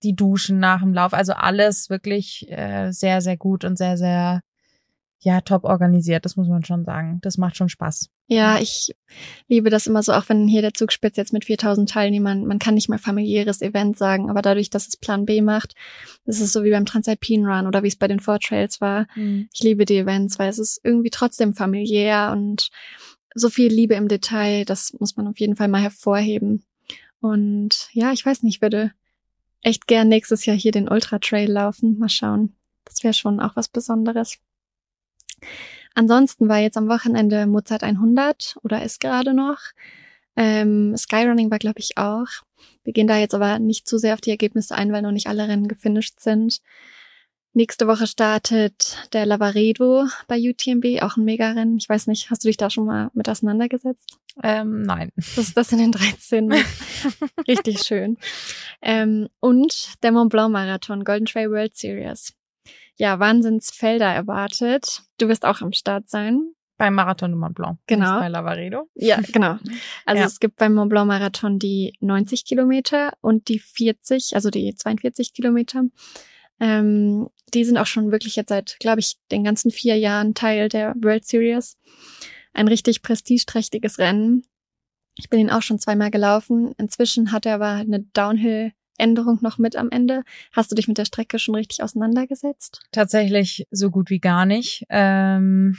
die 0.03 0.15
Duschen 0.15 0.59
nach 0.59 0.81
dem 0.81 0.93
Lauf, 0.93 1.13
also 1.13 1.33
alles 1.33 1.89
wirklich 1.89 2.49
äh, 2.49 2.91
sehr, 2.91 3.21
sehr 3.21 3.37
gut 3.37 3.65
und 3.65 3.77
sehr, 3.77 3.97
sehr, 3.97 4.41
ja, 5.23 5.41
top 5.41 5.63
organisiert, 5.63 6.25
das 6.25 6.35
muss 6.35 6.47
man 6.47 6.63
schon 6.65 6.85
sagen. 6.85 7.19
Das 7.21 7.37
macht 7.37 7.55
schon 7.55 7.69
Spaß. 7.69 8.09
Ja, 8.27 8.59
ich 8.59 8.95
liebe 9.47 9.69
das 9.69 9.87
immer 9.87 10.03
so, 10.03 10.13
auch 10.13 10.27
wenn 10.29 10.47
hier 10.47 10.61
der 10.61 10.73
Zugspitz 10.73 11.17
jetzt 11.17 11.33
mit 11.33 11.45
4000 11.45 11.89
Teilnehmern, 11.89 12.45
man 12.45 12.59
kann 12.59 12.73
nicht 12.73 12.89
mal 12.89 12.97
familiäres 12.97 13.61
Event 13.61 13.97
sagen, 13.97 14.29
aber 14.29 14.41
dadurch, 14.41 14.69
dass 14.69 14.87
es 14.87 14.97
Plan 14.97 15.25
B 15.25 15.41
macht, 15.41 15.75
ist 16.25 16.41
es 16.41 16.51
so 16.51 16.63
wie 16.63 16.71
beim 16.71 16.85
Transalpine 16.85 17.47
Run 17.47 17.67
oder 17.67 17.83
wie 17.83 17.87
es 17.87 17.95
bei 17.95 18.07
den 18.07 18.19
Four 18.19 18.39
Trails 18.39 18.81
war. 18.81 19.07
Ich 19.53 19.61
liebe 19.61 19.85
die 19.85 19.97
Events, 19.97 20.39
weil 20.39 20.49
es 20.49 20.59
ist 20.59 20.81
irgendwie 20.83 21.09
trotzdem 21.09 21.53
familiär 21.53 22.31
und 22.33 22.69
so 23.35 23.49
viel 23.49 23.71
Liebe 23.71 23.95
im 23.95 24.07
Detail, 24.07 24.65
das 24.65 24.93
muss 24.99 25.15
man 25.15 25.27
auf 25.27 25.39
jeden 25.39 25.55
Fall 25.55 25.67
mal 25.67 25.81
hervorheben. 25.81 26.63
Und 27.19 27.87
ja, 27.93 28.11
ich 28.11 28.25
weiß 28.25 28.43
nicht, 28.43 28.57
ich 28.57 28.61
würde 28.61 28.91
echt 29.61 29.87
gern 29.87 30.09
nächstes 30.09 30.45
Jahr 30.45 30.57
hier 30.57 30.71
den 30.71 30.89
Ultra 30.89 31.19
Trail 31.19 31.49
laufen. 31.49 31.97
Mal 31.97 32.09
schauen. 32.09 32.53
Das 32.85 33.03
wäre 33.03 33.13
schon 33.13 33.39
auch 33.39 33.55
was 33.55 33.69
Besonderes. 33.69 34.37
Ansonsten 35.95 36.49
war 36.49 36.59
jetzt 36.59 36.77
am 36.77 36.89
Wochenende 36.89 37.45
Mozart 37.45 37.83
100 37.83 38.57
oder 38.63 38.83
ist 38.83 38.99
gerade 38.99 39.33
noch. 39.33 39.59
Ähm, 40.35 40.95
Skyrunning 40.97 41.51
war, 41.51 41.59
glaube 41.59 41.79
ich, 41.79 41.97
auch. 41.97 42.27
Wir 42.83 42.93
gehen 42.93 43.07
da 43.07 43.17
jetzt 43.17 43.35
aber 43.35 43.59
nicht 43.59 43.87
zu 43.87 43.97
sehr 43.97 44.15
auf 44.15 44.21
die 44.21 44.31
Ergebnisse 44.31 44.75
ein, 44.75 44.91
weil 44.91 45.03
noch 45.03 45.11
nicht 45.11 45.27
alle 45.27 45.47
Rennen 45.47 45.67
gefinisht 45.67 46.19
sind. 46.19 46.61
Nächste 47.55 47.87
Woche 47.87 48.07
startet 48.07 48.97
der 49.13 49.27
Lavaredo 49.27 50.07
bei 50.27 50.39
UTMB, 50.39 51.03
auch 51.03 51.17
ein 51.17 51.23
Mega-Rennen. 51.23 51.77
Ich 51.77 51.87
weiß 51.87 52.07
nicht, 52.07 52.31
hast 52.31 52.43
du 52.43 52.47
dich 52.47 52.57
da 52.57 52.71
schon 52.71 52.87
mal 52.87 53.11
mit 53.13 53.29
auseinandergesetzt? 53.29 54.17
Ähm, 54.41 54.81
nein. 54.81 55.11
Das 55.15 55.37
ist 55.37 55.55
das 55.55 55.71
in 55.71 55.77
den 55.77 55.91
13. 55.91 56.51
Richtig 57.47 57.81
schön. 57.83 58.17
Ähm, 58.81 59.29
und 59.39 60.01
der 60.01 60.11
Mont 60.11 60.31
Blanc 60.31 60.51
Marathon, 60.51 61.03
Golden 61.03 61.27
Trail 61.27 61.51
World 61.51 61.77
Series. 61.77 62.33
Ja, 62.97 63.19
Wahnsinnsfelder 63.19 64.05
erwartet. 64.07 65.01
Du 65.17 65.27
wirst 65.27 65.45
auch 65.45 65.61
am 65.61 65.73
Start 65.73 66.09
sein. 66.09 66.53
Beim 66.77 66.95
Marathon 66.95 67.31
de 67.31 67.39
Mont 67.39 67.55
Blanc. 67.55 67.79
Genau. 67.87 68.19
Bei 68.19 68.27
Lavaredo. 68.27 68.89
Ja, 68.95 69.19
genau. 69.21 69.57
Also 70.05 70.21
Ja. 70.21 70.27
es 70.27 70.39
gibt 70.39 70.57
beim 70.57 70.73
Mont 70.73 70.89
Blanc 70.89 71.07
Marathon 71.07 71.59
die 71.59 71.95
90 72.01 72.45
Kilometer 72.45 73.13
und 73.21 73.47
die 73.47 73.59
40, 73.59 74.31
also 74.35 74.49
die 74.49 74.73
42 74.75 75.33
Kilometer. 75.33 75.83
Ähm, 76.59 77.29
die 77.53 77.63
sind 77.65 77.77
auch 77.77 77.85
schon 77.85 78.11
wirklich 78.11 78.35
jetzt 78.35 78.49
seit, 78.49 78.77
glaube 78.79 78.99
ich, 78.99 79.17
den 79.31 79.43
ganzen 79.43 79.71
vier 79.71 79.97
Jahren 79.97 80.33
Teil 80.33 80.69
der 80.69 80.93
World 80.97 81.25
Series. 81.25 81.77
Ein 82.53 82.67
richtig 82.67 83.01
prestigeträchtiges 83.01 83.97
Rennen. 83.99 84.43
Ich 85.15 85.29
bin 85.29 85.39
ihn 85.39 85.49
auch 85.51 85.61
schon 85.61 85.79
zweimal 85.79 86.09
gelaufen. 86.11 86.73
Inzwischen 86.77 87.31
hat 87.31 87.45
er 87.45 87.55
aber 87.55 87.67
eine 87.69 88.01
Downhill-Änderung 88.97 89.39
noch 89.41 89.57
mit 89.57 89.75
am 89.75 89.89
Ende. 89.89 90.23
Hast 90.51 90.71
du 90.71 90.75
dich 90.75 90.87
mit 90.87 90.97
der 90.97 91.05
Strecke 91.05 91.39
schon 91.39 91.55
richtig 91.55 91.83
auseinandergesetzt? 91.83 92.81
Tatsächlich 92.91 93.67
so 93.71 93.89
gut 93.91 94.09
wie 94.09 94.19
gar 94.19 94.45
nicht. 94.45 94.85
Ähm, 94.89 95.77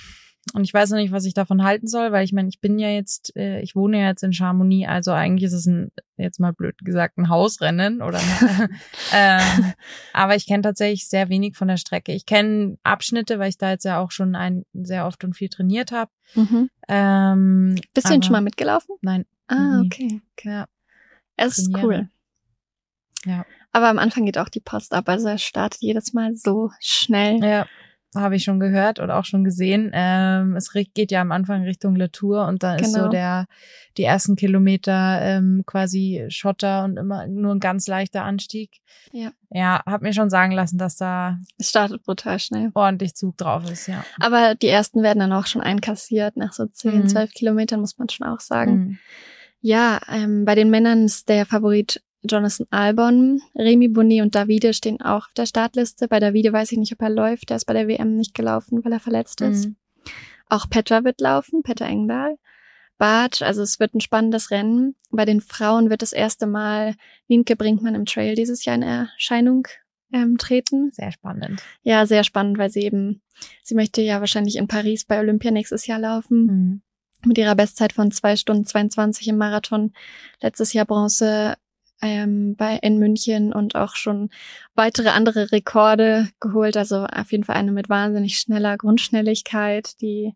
und 0.53 0.65
ich 0.65 0.75
weiß 0.75 0.91
noch 0.91 0.99
nicht, 0.99 1.11
was 1.13 1.25
ich 1.25 1.33
davon 1.33 1.65
halten 1.65 1.87
soll, 1.87 2.13
weil 2.13 2.23
ich 2.25 2.33
meine, 2.35 2.49
ich 2.51 2.61
bin 2.61 2.79
ja 2.79 2.91
jetzt, 2.91 3.35
äh, 3.35 3.61
ich 3.63 3.75
wohne 3.75 4.01
ja 4.01 4.09
jetzt 4.09 4.23
in 4.23 4.35
Chamonix, 4.35 4.87
also 4.91 5.11
eigentlich 5.13 5.45
ist 5.45 5.55
es 5.55 5.65
ein, 5.67 5.91
jetzt 6.19 6.39
mal 6.39 6.53
blöd 6.53 6.77
gesagt, 6.85 7.17
ein 7.17 7.31
Hausrennen 7.31 8.03
oder 8.03 8.21
ähm, 9.15 9.73
aber 10.13 10.37
ich 10.37 10.47
kenne 10.47 10.63
tatsächlich 10.63 11.09
sehr 11.09 11.31
wenig 11.31 11.57
von 11.57 11.69
der 11.69 11.79
Strecke. 11.79 12.13
Ich 12.13 12.27
kenne 12.27 12.77
Abschnitte, 12.83 13.39
weil 13.39 13.49
ich 13.49 13.57
da 13.57 13.71
jetzt 13.71 13.85
ja 13.87 13.99
auch 14.01 14.11
schon 14.11 14.35
ein, 14.37 14.67
sehr 14.75 15.07
oft 15.07 15.25
und 15.25 15.33
viel 15.35 15.49
trainiert 15.49 15.93
habe. 15.93 16.11
Mhm. 16.35 16.69
Ähm, 16.89 17.75
Bist 17.95 18.11
du 18.11 18.13
aber- 18.15 18.23
schon 18.23 18.33
mal 18.33 18.43
mitgelaufen? 18.43 18.97
Nein. 19.01 19.25
Ah, 19.47 19.81
nie. 19.81 19.87
okay. 19.87 20.21
Ja. 20.43 20.67
Es 21.37 21.57
ist 21.59 21.75
cool. 21.83 22.11
Ja. 23.25 23.45
Aber 23.73 23.89
am 23.89 23.99
Anfang 23.99 24.25
geht 24.25 24.39
auch 24.39 24.49
die 24.49 24.61
Post 24.61 24.93
ab. 24.93 25.09
Also 25.09 25.29
er 25.29 25.39
startet 25.39 25.81
jedes 25.83 26.13
Mal 26.13 26.35
so 26.35 26.71
schnell. 26.81 27.43
Ja, 27.43 27.67
habe 28.15 28.37
ich 28.37 28.45
schon 28.45 28.61
gehört 28.61 29.01
oder 29.01 29.19
auch 29.19 29.25
schon 29.25 29.43
gesehen. 29.43 29.91
Ähm, 29.93 30.55
es 30.55 30.71
geht 30.73 31.11
ja 31.11 31.21
am 31.21 31.33
Anfang 31.33 31.65
Richtung 31.65 31.97
La 31.97 32.07
Tour 32.09 32.47
und 32.47 32.63
da 32.63 32.77
ist 32.77 32.93
so 32.93 32.99
Genau. 32.99 33.09
der 33.11 33.47
die 33.97 34.05
ersten 34.05 34.37
Kilometer 34.37 35.21
ähm, 35.23 35.63
quasi 35.67 36.25
Schotter 36.29 36.85
und 36.85 36.97
immer 36.97 37.27
nur 37.27 37.53
ein 37.55 37.61
ganz 37.61 37.87
leichter 37.89 38.25
Anstieg. 38.25 38.81
Ja. 39.13 39.31
Ja, 39.51 39.83
hab 39.87 40.03
mir 40.03 40.13
schon 40.13 40.31
sagen 40.31 40.53
lassen, 40.53 40.79
dass 40.79 40.97
da 40.97 41.39
Es 41.59 41.71
startet 41.71 42.05
brutal 42.05 42.39
schnell. 42.39 42.71
ordentlich 42.75 43.15
Zug 43.17 43.37
drauf 43.37 43.69
ist, 43.71 43.87
ja. 43.89 44.05
Aber 44.21 44.55
die 44.55 44.69
ersten 44.69 45.03
werden 45.03 45.19
dann 45.21 45.33
auch 45.33 45.47
schon 45.47 45.63
einkassiert. 45.63 46.37
Nach 46.37 46.53
so 46.53 46.67
10, 46.67 47.03
Mhm. 47.03 47.09
12 47.09 47.33
Kilometern 47.33 47.81
muss 47.81 47.99
man 47.99 48.09
schon 48.09 48.27
auch 48.27 48.41
sagen. 48.41 48.73
Mhm. 48.77 48.99
Ja, 49.61 49.99
ähm, 50.09 50.45
bei 50.45 50.55
den 50.55 50.71
Männern 50.71 51.05
ist 51.07 51.29
der 51.29 51.47
Favorit 51.47 52.03
Jonathan 52.29 52.67
Albon. 52.71 53.41
Remy 53.55 53.89
Bonnet 53.89 54.23
und 54.23 54.35
Davide 54.35 54.73
stehen 54.73 55.01
auch 55.01 55.27
auf 55.27 55.35
der 55.37 55.47
Startliste. 55.47 56.09
Bei 56.09 56.21
Davide 56.21 56.53
weiß 56.53 56.73
ich 56.73 56.79
nicht, 56.79 56.93
ob 56.93 57.03
er 57.03 57.11
läuft. 57.11 57.51
Der 57.51 57.57
ist 57.57 57.67
bei 57.67 57.75
der 57.75 57.89
WM 57.89 58.17
nicht 58.17 58.35
gelaufen, 58.35 58.85
weil 58.85 58.93
er 58.93 59.01
verletzt 59.01 59.41
ist. 59.41 59.67
Mhm. 59.67 59.77
Auch 60.49 60.69
Petra 60.69 61.05
wird 61.05 61.21
laufen, 61.21 61.63
Petra 61.63 61.87
Engdahl. 61.87 62.37
Bartsch, 62.99 63.43
also 63.43 63.63
es 63.63 63.81
wird 63.81 63.95
ein 63.95 64.01
spannendes 64.01 64.51
Rennen. 64.51 64.95
Bei 65.11 65.25
den 65.25 65.41
Frauen 65.41 65.91
wird 65.91 66.03
das 66.03 66.13
erste 66.13 66.47
Mal 66.47 66.95
Nienke 67.29 67.57
Brinkmann 67.57 67.95
im 67.95 68.07
Trail 68.07 68.35
dieses 68.35 68.65
Jahr 68.65 68.77
in 68.77 68.83
Erscheinung 68.83 69.67
ähm, 70.13 70.39
treten. 70.39 70.91
Sehr 70.93 71.11
spannend. 71.11 71.63
Ja, 71.83 72.07
sehr 72.07 72.25
spannend, 72.25 72.57
weil 72.57 72.71
sie 72.71 72.83
eben, 72.83 73.21
sie 73.63 73.75
möchte 73.75 74.01
ja 74.01 74.21
wahrscheinlich 74.21 74.57
in 74.57 74.69
Paris 74.69 75.05
bei 75.05 75.19
Olympia 75.19 75.51
nächstes 75.51 75.87
Jahr 75.87 75.99
laufen. 75.99 76.47
Mhm. 76.47 76.83
Mit 77.27 77.39
ihrer 77.39 77.55
Bestzeit 77.55 77.95
von 77.95 78.11
zwei 78.11 78.37
Stunden 78.37 78.67
22 78.67 79.29
im 79.29 79.39
Marathon. 79.39 79.93
Letztes 80.41 80.73
Jahr 80.73 80.85
Bronze 80.85 81.55
ähm, 82.05 82.55
bei, 82.57 82.77
in 82.83 82.99
München 82.99 83.53
und 83.53 83.75
auch 83.75 83.97
schon 83.97 84.29
weitere 84.75 85.09
andere 85.09 85.51
Rekorde 85.51 86.29
geholt. 86.39 86.77
Also 86.77 87.05
auf 87.07 87.33
jeden 87.33 87.45
Fall 87.45 87.57
eine 87.57 87.73
mit 87.73 87.89
wahnsinnig 87.89 88.39
schneller 88.39 88.77
Grundschnelligkeit, 88.77 90.01
die, 90.03 90.35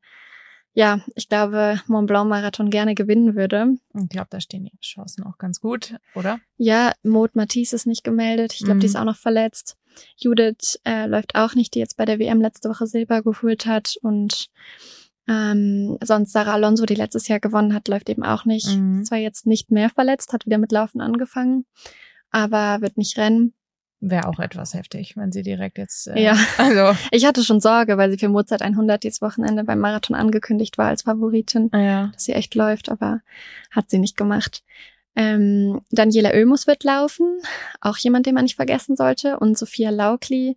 ja, 0.73 1.01
ich 1.15 1.29
glaube, 1.29 1.81
Mont 1.87 2.07
Blanc 2.07 2.29
Marathon 2.31 2.71
gerne 2.71 2.95
gewinnen 2.95 3.35
würde. 3.37 3.75
Ich 3.95 4.09
glaube, 4.09 4.29
da 4.31 4.41
stehen 4.41 4.65
die 4.65 4.79
Chancen 4.81 5.25
auch 5.25 5.37
ganz 5.37 5.61
gut, 5.61 5.95
oder? 6.15 6.41
Ja, 6.57 6.93
Maud 7.03 7.37
Matisse 7.37 7.77
ist 7.77 7.87
nicht 7.87 8.05
gemeldet. 8.05 8.55
Ich 8.55 8.61
glaube, 8.65 8.81
die 8.81 8.87
Mhm. 8.87 8.91
ist 8.91 8.97
auch 8.97 9.05
noch 9.05 9.17
verletzt. 9.17 9.77
Judith 10.17 10.79
äh, 10.85 11.07
läuft 11.07 11.35
auch 11.35 11.55
nicht, 11.55 11.75
die 11.75 11.81
jetzt 11.81 11.97
bei 11.97 12.05
der 12.05 12.19
WM 12.19 12.41
letzte 12.41 12.69
Woche 12.71 12.87
Silber 12.87 13.23
geholt 13.23 13.67
hat. 13.67 13.97
Und 14.03 14.49
ähm, 15.29 15.99
sonst 16.03 16.33
Sarah 16.33 16.55
Alonso, 16.55 16.87
die 16.87 16.95
letztes 16.95 17.29
Jahr 17.29 17.41
gewonnen 17.41 17.75
hat, 17.75 17.89
läuft 17.89 18.09
eben 18.09 18.23
auch 18.25 18.45
nicht. 18.45 18.69
Mhm. 18.77 19.01
Ist 19.01 19.09
zwar 19.09 19.19
jetzt 19.19 19.47
nicht 19.47 19.71
mehr 19.71 19.91
verletzt, 19.91 20.33
hat 20.33 20.47
wieder 20.47 20.59
mit 20.59 20.73
Laufen 20.73 21.01
angefangen, 21.01 21.67
aber 22.31 22.81
wird 22.81 22.97
nicht 22.97 23.17
rennen. 23.19 23.53
Wäre 24.01 24.29
auch 24.29 24.39
etwas 24.39 24.75
heftig, 24.75 25.17
wenn 25.17 25.33
sie 25.33 25.43
direkt 25.43 25.77
jetzt. 25.77 26.07
Äh, 26.07 26.23
Ja. 26.23 26.37
Also, 26.59 26.97
Ich 27.11 27.27
hatte 27.27 27.43
schon 27.43 27.61
Sorge, 27.61 27.99
weil 27.99 28.11
sie 28.11 28.19
für 28.19 28.29
Mozart 28.29 28.63
100 28.63 29.03
dieses 29.03 29.21
Wochenende 29.21 29.65
beim 29.65 29.81
Marathon 29.81 30.17
angekündigt 30.17 30.79
war 30.79 30.87
als 30.87 31.03
Favoritin. 31.03 31.71
ja. 31.73 32.09
dass 32.13 32.25
sie 32.25 32.33
echt 32.33 32.55
läuft, 32.55 32.91
aber 32.91 33.21
hat 33.71 33.91
sie 33.91 33.99
nicht 33.99 34.17
gemacht. 34.17 34.63
Ähm, 35.17 35.81
Daniela 35.91 36.31
Oemus 36.31 36.69
wird 36.69 36.85
laufen, 36.85 37.41
auch 37.81 37.97
jemand, 37.99 38.27
den 38.27 38.37
man 38.37 38.45
nicht 38.45 38.55
vergessen 38.55 38.95
sollte. 38.95 39.41
Und 39.41 39.59
Sophia 39.59 39.91
Laukli, 39.91 40.57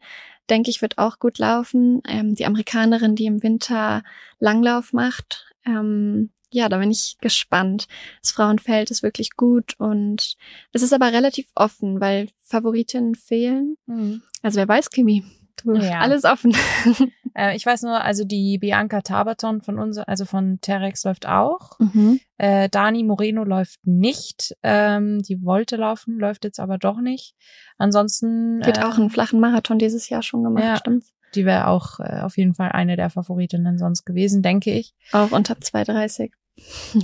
denke 0.49 0.69
ich, 0.69 0.81
wird 0.81 0.97
auch 0.97 1.19
gut 1.19 1.37
laufen. 1.37 2.01
Ähm, 2.07 2.35
die 2.35 2.45
Amerikanerin, 2.45 3.15
die 3.15 3.25
im 3.25 3.43
Winter 3.43 4.03
Langlauf 4.39 4.93
macht. 4.93 5.45
Ähm, 5.65 6.31
ja, 6.51 6.67
da 6.67 6.77
bin 6.79 6.91
ich 6.91 7.17
gespannt. 7.21 7.87
Das 8.21 8.31
Frauenfeld 8.31 8.91
ist 8.91 9.03
wirklich 9.03 9.31
gut 9.37 9.75
und 9.79 10.35
es 10.73 10.81
ist 10.81 10.93
aber 10.93 11.13
relativ 11.13 11.47
offen, 11.55 12.01
weil 12.01 12.27
Favoritinnen 12.41 13.15
fehlen. 13.15 13.77
Mhm. 13.85 14.21
Also 14.41 14.57
wer 14.57 14.67
weiß, 14.67 14.89
Kimi, 14.89 15.23
du, 15.63 15.75
Ja. 15.75 15.99
alles 15.99 16.23
offen. 16.23 16.55
Äh, 17.33 17.55
ich 17.55 17.65
weiß 17.65 17.83
nur, 17.83 18.03
also 18.03 18.25
die 18.25 18.57
Bianca 18.57 18.99
Tabaton 18.99 19.61
von 19.61 19.79
uns, 19.79 19.97
also 19.97 20.25
von 20.25 20.59
Terex 20.59 21.05
läuft 21.05 21.25
auch. 21.29 21.79
mhm. 21.79 22.19
Äh, 22.37 22.67
Dani 22.67 23.03
Moreno 23.03 23.45
läuft 23.45 23.79
nicht. 23.87 24.53
Ähm, 24.63 25.21
die 25.21 25.41
wollte 25.41 25.77
laufen, 25.77 26.19
läuft 26.19 26.43
jetzt 26.43 26.59
aber 26.59 26.77
doch 26.77 26.99
nicht. 26.99 27.33
Ansonsten. 27.77 28.59
Wird 28.65 28.79
äh, 28.79 28.81
auch 28.81 28.97
einen 28.97 29.09
flachen 29.09 29.39
Marathon 29.39 29.79
dieses 29.79 30.09
Jahr 30.09 30.23
schon 30.23 30.43
gemacht, 30.43 30.63
ja. 30.65 30.75
stimmt's? 30.75 31.13
Die 31.33 31.45
wäre 31.45 31.67
auch 31.67 32.01
äh, 32.01 32.19
auf 32.19 32.35
jeden 32.35 32.53
Fall 32.53 32.73
eine 32.73 32.97
der 32.97 33.09
Favoritinnen 33.09 33.77
sonst 33.77 34.03
gewesen, 34.03 34.41
denke 34.41 34.71
ich. 34.73 34.93
Auch 35.13 35.31
unter 35.31 35.53
2,30. 35.53 36.31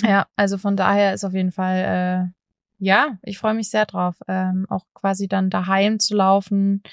Ja, 0.03 0.27
also 0.35 0.57
von 0.57 0.75
daher 0.75 1.13
ist 1.13 1.23
auf 1.23 1.33
jeden 1.33 1.53
Fall, 1.53 2.27
äh, 2.27 2.36
ja, 2.79 3.17
ich 3.23 3.37
freue 3.37 3.53
mich 3.53 3.69
sehr 3.69 3.85
drauf, 3.85 4.15
ähm, 4.27 4.65
auch 4.69 4.85
quasi 4.93 5.27
dann 5.27 5.49
daheim 5.49 5.99
zu 5.99 6.15
laufen. 6.15 6.83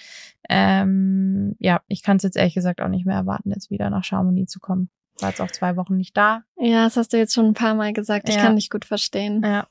Ähm, 0.49 1.57
ja, 1.59 1.81
ich 1.88 2.03
kann 2.03 2.16
es 2.18 2.23
jetzt 2.23 2.37
ehrlich 2.37 2.55
gesagt 2.55 2.81
auch 2.81 2.88
nicht 2.88 3.07
mehr 3.07 3.16
erwarten, 3.16 3.51
jetzt 3.51 3.70
wieder 3.70 3.90
nach 3.90 4.05
Chamonix 4.05 4.53
zu 4.53 4.61
kommen. 4.61 4.90
War 5.20 5.31
jetzt 5.31 5.40
auch 5.40 5.51
zwei 5.51 5.77
Wochen 5.77 5.97
nicht 5.97 6.16
da. 6.16 6.42
Ja, 6.57 6.85
das 6.85 6.97
hast 6.97 7.12
du 7.12 7.16
jetzt 7.18 7.35
schon 7.35 7.47
ein 7.47 7.55
paar 7.55 7.75
Mal 7.75 7.92
gesagt. 7.92 8.29
Ich 8.29 8.35
Ja. 8.37 8.42
kann 8.42 8.57
dich 8.57 8.70
gut 8.70 8.85
verstehen. 8.85 9.42
Ja. 9.44 9.66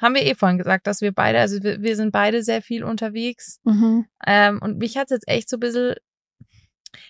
Haben 0.00 0.14
wir 0.14 0.22
eh 0.26 0.34
vorhin 0.34 0.58
gesagt, 0.58 0.86
dass 0.86 1.00
wir 1.00 1.12
beide, 1.12 1.40
also 1.40 1.62
wir, 1.62 1.82
wir 1.82 1.96
sind 1.96 2.12
beide 2.12 2.42
sehr 2.42 2.62
viel 2.62 2.84
unterwegs. 2.84 3.60
Mhm. 3.64 4.06
Ähm, 4.26 4.60
und 4.62 4.78
mich 4.78 4.96
hat's 4.96 5.10
jetzt 5.10 5.28
echt 5.28 5.48
so 5.48 5.56
ein 5.56 5.60
bisschen 5.60 5.94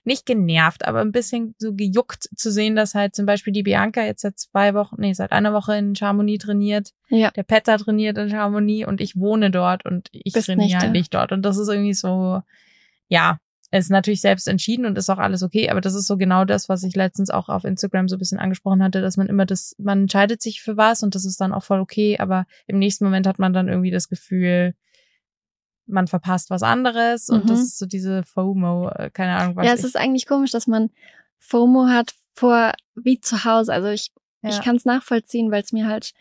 nicht 0.04 0.26
genervt, 0.26 0.86
aber 0.86 1.00
ein 1.00 1.12
bisschen 1.12 1.54
so 1.58 1.74
gejuckt 1.74 2.28
zu 2.36 2.50
sehen, 2.50 2.76
dass 2.76 2.94
halt 2.94 3.14
zum 3.14 3.26
Beispiel 3.26 3.52
die 3.52 3.62
Bianca 3.62 4.02
jetzt 4.02 4.22
seit 4.22 4.38
zwei 4.38 4.74
Wochen, 4.74 4.96
nee, 4.98 5.12
seit 5.12 5.32
einer 5.32 5.52
Woche 5.52 5.76
in 5.76 5.94
Chamonix 5.94 6.44
trainiert. 6.44 6.92
Ja. 7.08 7.30
Der 7.30 7.42
Petter 7.42 7.78
trainiert 7.78 8.18
in 8.18 8.30
Chamonix 8.30 8.86
und 8.86 9.00
ich 9.00 9.18
wohne 9.18 9.50
dort 9.50 9.84
und 9.84 10.08
ich 10.12 10.32
Bist 10.32 10.46
trainiere 10.46 10.66
nicht 10.66 10.80
halt 10.80 10.92
nicht 10.92 11.14
dort. 11.14 11.32
Und 11.32 11.42
das 11.42 11.56
ist 11.56 11.68
irgendwie 11.68 11.94
so, 11.94 12.42
ja, 13.08 13.38
ist 13.70 13.90
natürlich 13.90 14.20
selbst 14.20 14.48
entschieden 14.48 14.86
und 14.86 14.96
ist 14.96 15.10
auch 15.10 15.18
alles 15.18 15.42
okay, 15.42 15.68
aber 15.68 15.80
das 15.80 15.94
ist 15.94 16.06
so 16.06 16.16
genau 16.16 16.44
das, 16.44 16.68
was 16.68 16.82
ich 16.84 16.96
letztens 16.96 17.30
auch 17.30 17.48
auf 17.48 17.64
Instagram 17.64 18.08
so 18.08 18.16
ein 18.16 18.18
bisschen 18.18 18.38
angesprochen 18.38 18.82
hatte, 18.82 19.02
dass 19.02 19.16
man 19.16 19.26
immer 19.26 19.44
das, 19.44 19.74
man 19.78 20.02
entscheidet 20.02 20.40
sich 20.40 20.62
für 20.62 20.76
was 20.76 21.02
und 21.02 21.14
das 21.14 21.26
ist 21.26 21.40
dann 21.40 21.52
auch 21.52 21.64
voll 21.64 21.80
okay, 21.80 22.18
aber 22.18 22.46
im 22.66 22.78
nächsten 22.78 23.04
Moment 23.04 23.26
hat 23.26 23.38
man 23.38 23.52
dann 23.52 23.68
irgendwie 23.68 23.90
das 23.90 24.08
Gefühl, 24.08 24.74
man 25.88 26.06
verpasst 26.06 26.50
was 26.50 26.62
anderes 26.62 27.28
und 27.30 27.44
Mhm. 27.44 27.48
das 27.48 27.60
ist 27.60 27.78
so 27.78 27.86
diese 27.86 28.22
FOMO, 28.22 28.90
äh, 28.90 29.10
keine 29.10 29.36
Ahnung, 29.36 29.56
was 29.56 29.66
Ja, 29.66 29.72
es 29.72 29.84
ist 29.84 29.96
eigentlich 29.96 30.26
komisch, 30.26 30.50
dass 30.52 30.66
man 30.66 30.90
FOMO 31.38 31.86
hat 31.88 32.12
vor 32.34 32.72
wie 32.94 33.20
zu 33.20 33.44
Hause. 33.44 33.72
Also 33.72 33.88
ich, 33.88 34.10
ja. 34.42 34.50
ich 34.50 34.60
kann 34.60 34.76
es 34.76 34.84
nachvollziehen, 34.84 35.50
weil 35.50 35.62
es 35.62 35.72
mir 35.72 35.86
halt 35.88 36.12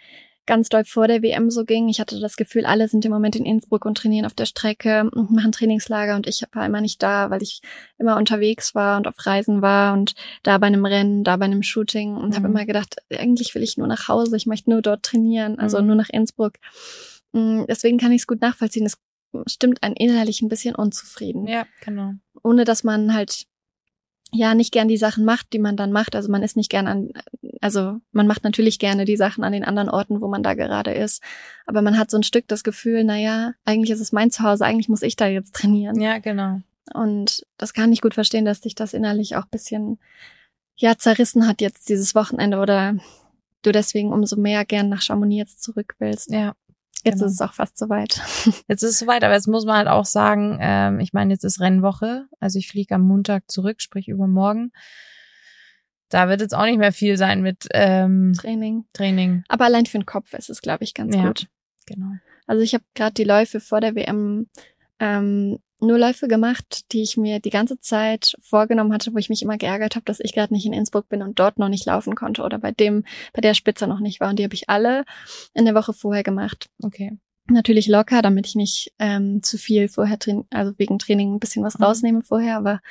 ganz 0.46 0.70
doll 0.70 0.86
vor 0.86 1.10
der 1.10 1.22
WM 1.22 1.52
so 1.52 1.66
ging. 1.66 1.90
Ich 1.90 2.00
hatte 2.00 2.22
das 2.22 2.38
Gefühl, 2.38 2.66
alle 2.66 2.88
sind 2.88 3.04
im 3.04 3.12
Moment 3.12 3.36
in 3.36 3.46
Innsbruck 3.46 3.84
und 3.84 3.98
trainieren 3.98 4.26
auf 4.26 4.34
der 4.34 4.46
Strecke 4.46 5.10
und 5.14 5.30
machen 5.30 5.52
Trainingslager 5.52 6.16
und 6.16 6.26
ich 6.26 6.42
war 6.54 6.66
immer 6.66 6.80
nicht 6.80 7.04
da, 7.04 7.30
weil 7.30 7.44
ich 7.44 7.60
immer 7.98 8.16
unterwegs 8.16 8.74
war 8.74 8.96
und 8.98 9.08
auf 9.08 9.16
Reisen 9.26 9.62
war 9.62 9.92
und 9.94 10.14
da 10.44 10.58
bei 10.58 10.68
einem 10.68 10.86
Rennen, 10.86 11.26
da 11.26 11.36
bei 11.36 11.44
einem 11.46 11.64
Shooting 11.64 12.16
und 12.16 12.36
habe 12.36 12.48
Mhm. 12.48 12.56
immer 12.56 12.66
gedacht, 12.66 12.96
eigentlich 13.12 13.54
will 13.56 13.62
ich 13.64 13.76
nur 13.76 13.88
nach 13.88 14.08
Hause, 14.08 14.38
ich 14.38 14.46
möchte 14.46 14.70
nur 14.70 14.82
dort 14.82 15.04
trainieren, 15.04 15.60
also 15.60 15.82
Mhm. 15.82 15.88
nur 15.88 15.96
nach 15.98 16.10
Innsbruck. 16.10 16.54
Mm, 17.34 17.66
Deswegen 17.68 17.98
kann 17.98 18.14
ich 18.14 18.22
es 18.22 18.28
gut 18.28 18.40
nachvollziehen. 18.40 18.86
Es 18.86 18.98
stimmt 19.46 19.84
einen 19.84 19.96
innerlich 19.96 20.42
ein 20.42 20.50
bisschen 20.50 20.76
unzufrieden 20.76 21.48
ja, 21.48 21.66
genau. 21.82 22.14
ohne 22.44 22.64
dass 22.66 22.84
man 22.84 23.14
halt 23.14 23.48
ja 24.32 24.54
nicht 24.54 24.72
gern 24.72 24.88
die 24.88 24.98
Sachen 24.98 25.26
macht, 25.26 25.54
die 25.54 25.60
man 25.60 25.78
dann 25.78 25.92
macht. 25.92 26.16
Also 26.16 26.30
man 26.30 26.44
ist 26.44 26.58
nicht 26.58 26.70
gern 26.70 26.88
an, 26.88 27.12
also 27.62 28.00
man 28.12 28.28
macht 28.28 28.44
natürlich 28.44 28.80
gerne 28.80 29.06
die 29.06 29.18
Sachen 29.18 29.44
an 29.44 29.54
den 29.54 29.64
anderen 29.64 29.90
Orten, 29.90 30.22
wo 30.22 30.28
man 30.28 30.44
da 30.44 30.54
gerade 30.54 30.92
ist. 30.92 31.24
Aber 31.66 31.82
man 31.82 31.98
hat 31.98 32.12
so 32.12 32.18
ein 32.18 32.24
Stück 32.24 32.48
das 32.48 32.64
Gefühl, 32.64 33.04
na 33.04 33.18
ja, 33.18 33.54
eigentlich 33.66 33.92
ist 33.92 34.02
es 34.02 34.12
mein 34.12 34.32
Zuhause, 34.32 34.66
eigentlich 34.66 34.90
muss 34.90 35.02
ich 35.02 35.16
da 35.16 35.28
jetzt 35.28 35.56
trainieren. 35.56 36.00
Ja, 36.00 36.20
genau. 36.20 36.62
Und 36.94 37.46
das 37.58 37.74
kann 37.74 37.92
ich 37.92 38.02
gut 38.02 38.14
verstehen, 38.14 38.46
dass 38.46 38.62
dich 38.62 38.76
das 38.76 38.94
innerlich 38.94 39.36
auch 39.36 39.46
bisschen 39.46 40.00
ja 40.76 40.98
zerrissen 40.98 41.48
hat 41.48 41.62
jetzt 41.62 41.90
dieses 41.90 42.14
Wochenende 42.14 42.60
oder 42.60 42.98
du 43.64 43.72
deswegen 43.72 44.14
umso 44.14 44.36
mehr 44.36 44.66
gern 44.66 44.90
nach 44.90 45.02
Chamonix 45.02 45.38
jetzt 45.38 45.64
zurück 45.64 45.96
willst. 46.00 46.32
Ja. 46.32 46.54
Jetzt 47.04 47.16
genau. 47.16 47.26
ist 47.28 47.34
es 47.34 47.42
auch 47.42 47.54
fast 47.54 47.78
soweit. 47.78 48.22
Jetzt 48.68 48.84
ist 48.84 48.92
es 48.92 49.00
soweit, 49.00 49.24
aber 49.24 49.34
jetzt 49.34 49.48
muss 49.48 49.66
man 49.66 49.78
halt 49.78 49.88
auch 49.88 50.06
sagen, 50.06 50.58
ähm, 50.60 51.00
ich 51.00 51.14
meine, 51.14 51.32
jetzt 51.34 51.44
ist 51.44 51.60
Rennwoche. 51.60 52.26
Also 52.40 52.60
ich 52.60 52.68
fliege 52.68 52.96
am 52.96 53.02
Montag 53.02 53.50
zurück, 53.50 53.82
sprich 53.82 54.08
übermorgen. 54.08 54.72
Da 56.10 56.30
wird 56.30 56.42
jetzt 56.42 56.56
auch 56.56 56.66
nicht 56.66 56.80
mehr 56.80 56.92
viel 56.94 57.18
sein 57.18 57.42
mit 57.42 57.68
ähm, 57.74 58.34
Training. 58.38 58.86
Training. 58.94 59.44
Aber 59.48 59.66
allein 59.66 59.86
für 59.86 60.00
den 60.00 60.06
Kopf 60.06 60.34
ist 60.34 60.50
es, 60.50 60.62
glaube 60.62 60.84
ich, 60.84 60.94
ganz 60.94 61.16
Ja. 61.16 61.28
gut. 61.28 61.48
Genau. 61.86 62.12
Also 62.48 62.62
ich 62.64 62.74
habe 62.74 62.84
gerade 62.96 63.14
die 63.14 63.24
Läufe 63.26 63.60
vor 63.60 63.82
der 63.82 63.96
WM 63.96 64.48
ähm, 65.00 65.60
nur 65.80 65.98
Läufe 65.98 66.28
gemacht, 66.28 66.92
die 66.92 67.02
ich 67.04 67.18
mir 67.18 67.40
die 67.40 67.50
ganze 67.50 67.80
Zeit 67.80 68.36
vorgenommen 68.42 68.94
hatte, 68.94 69.14
wo 69.14 69.18
ich 69.18 69.30
mich 69.30 69.42
immer 69.44 69.58
geärgert 69.58 69.96
habe, 69.96 70.06
dass 70.06 70.20
ich 70.20 70.34
gerade 70.34 70.54
nicht 70.54 70.66
in 70.66 70.74
Innsbruck 70.74 71.08
bin 71.10 71.22
und 71.22 71.40
dort 71.40 71.60
noch 71.60 71.70
nicht 71.70 71.86
laufen 71.86 72.16
konnte 72.16 72.42
oder 72.44 72.58
bei 72.58 72.72
dem, 72.72 73.06
bei 73.34 73.42
der 73.42 73.54
Spitze 73.54 73.88
noch 73.88 74.00
nicht 74.00 74.20
war. 74.20 74.30
Und 74.30 74.40
die 74.40 74.44
habe 74.44 74.56
ich 74.56 74.70
alle 74.70 75.06
in 75.54 75.66
der 75.66 75.76
Woche 75.76 75.94
vorher 75.94 76.24
gemacht. 76.24 76.70
Okay. 76.82 77.18
Natürlich 77.50 77.88
locker, 77.88 78.22
damit 78.22 78.48
ich 78.48 78.56
nicht 78.56 78.92
ähm, 79.00 79.42
zu 79.44 79.58
viel 79.58 79.88
vorher 79.88 80.18
also 80.50 80.74
wegen 80.78 81.00
Training 81.00 81.36
ein 81.36 81.40
bisschen 81.40 81.64
was 81.64 81.78
Mhm. 81.78 81.86
rausnehme 81.86 82.22
vorher, 82.22 82.58
aber 82.58 82.82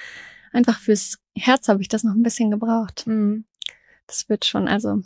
einfach 0.53 0.79
fürs 0.79 1.19
Herz 1.35 1.69
habe 1.69 1.83
ich 1.83 1.89
das 1.89 2.05
noch 2.05 2.15
ein 2.15 2.23
bisschen 2.23 2.51
gebraucht. 2.51 3.07
Mhm. 3.07 3.45
Das 4.07 4.29
wird 4.29 4.45
schon, 4.45 4.69
also 4.69 5.03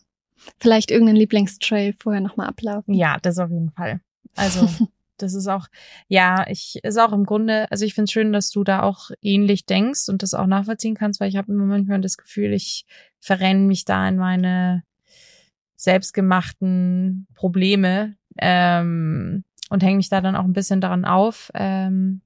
vielleicht 0.58 0.90
irgendeinen 0.90 1.16
Lieblingstrail 1.16 1.94
vorher 1.98 2.20
nochmal 2.20 2.48
ablaufen. 2.48 2.94
Ja, 2.94 3.18
das 3.22 3.38
auf 3.38 3.50
jeden 3.50 3.70
Fall. 3.72 4.00
Also 4.36 4.68
das 5.22 5.34
ist 5.34 5.46
auch, 5.46 5.66
ja, 6.08 6.46
ich 6.48 6.80
ist 6.82 6.98
auch 6.98 7.12
im 7.12 7.24
Grunde, 7.24 7.70
also 7.70 7.84
ich 7.84 7.94
finde 7.94 8.04
es 8.04 8.12
schön, 8.12 8.32
dass 8.32 8.50
du 8.50 8.64
da 8.64 8.82
auch 8.82 9.10
ähnlich 9.22 9.66
denkst 9.66 10.08
und 10.08 10.22
das 10.22 10.34
auch 10.34 10.46
nachvollziehen 10.46 10.94
kannst, 10.94 11.20
weil 11.20 11.28
ich 11.28 11.36
habe 11.36 11.52
immer 11.52 11.64
manchmal 11.64 12.00
das 12.00 12.16
Gefühl, 12.16 12.52
ich 12.52 12.86
verrenne 13.20 13.60
mich 13.60 13.84
da 13.84 14.08
in 14.08 14.16
meine 14.16 14.82
selbstgemachten 15.76 17.26
Probleme 17.34 18.16
ähm, 18.38 19.44
und 19.70 19.82
hänge 19.82 19.96
mich 19.96 20.08
da 20.08 20.20
dann 20.20 20.36
auch 20.36 20.44
ein 20.44 20.52
bisschen 20.52 20.80
daran 20.80 21.04
auf. 21.04 21.50
Ähm, 21.54 22.20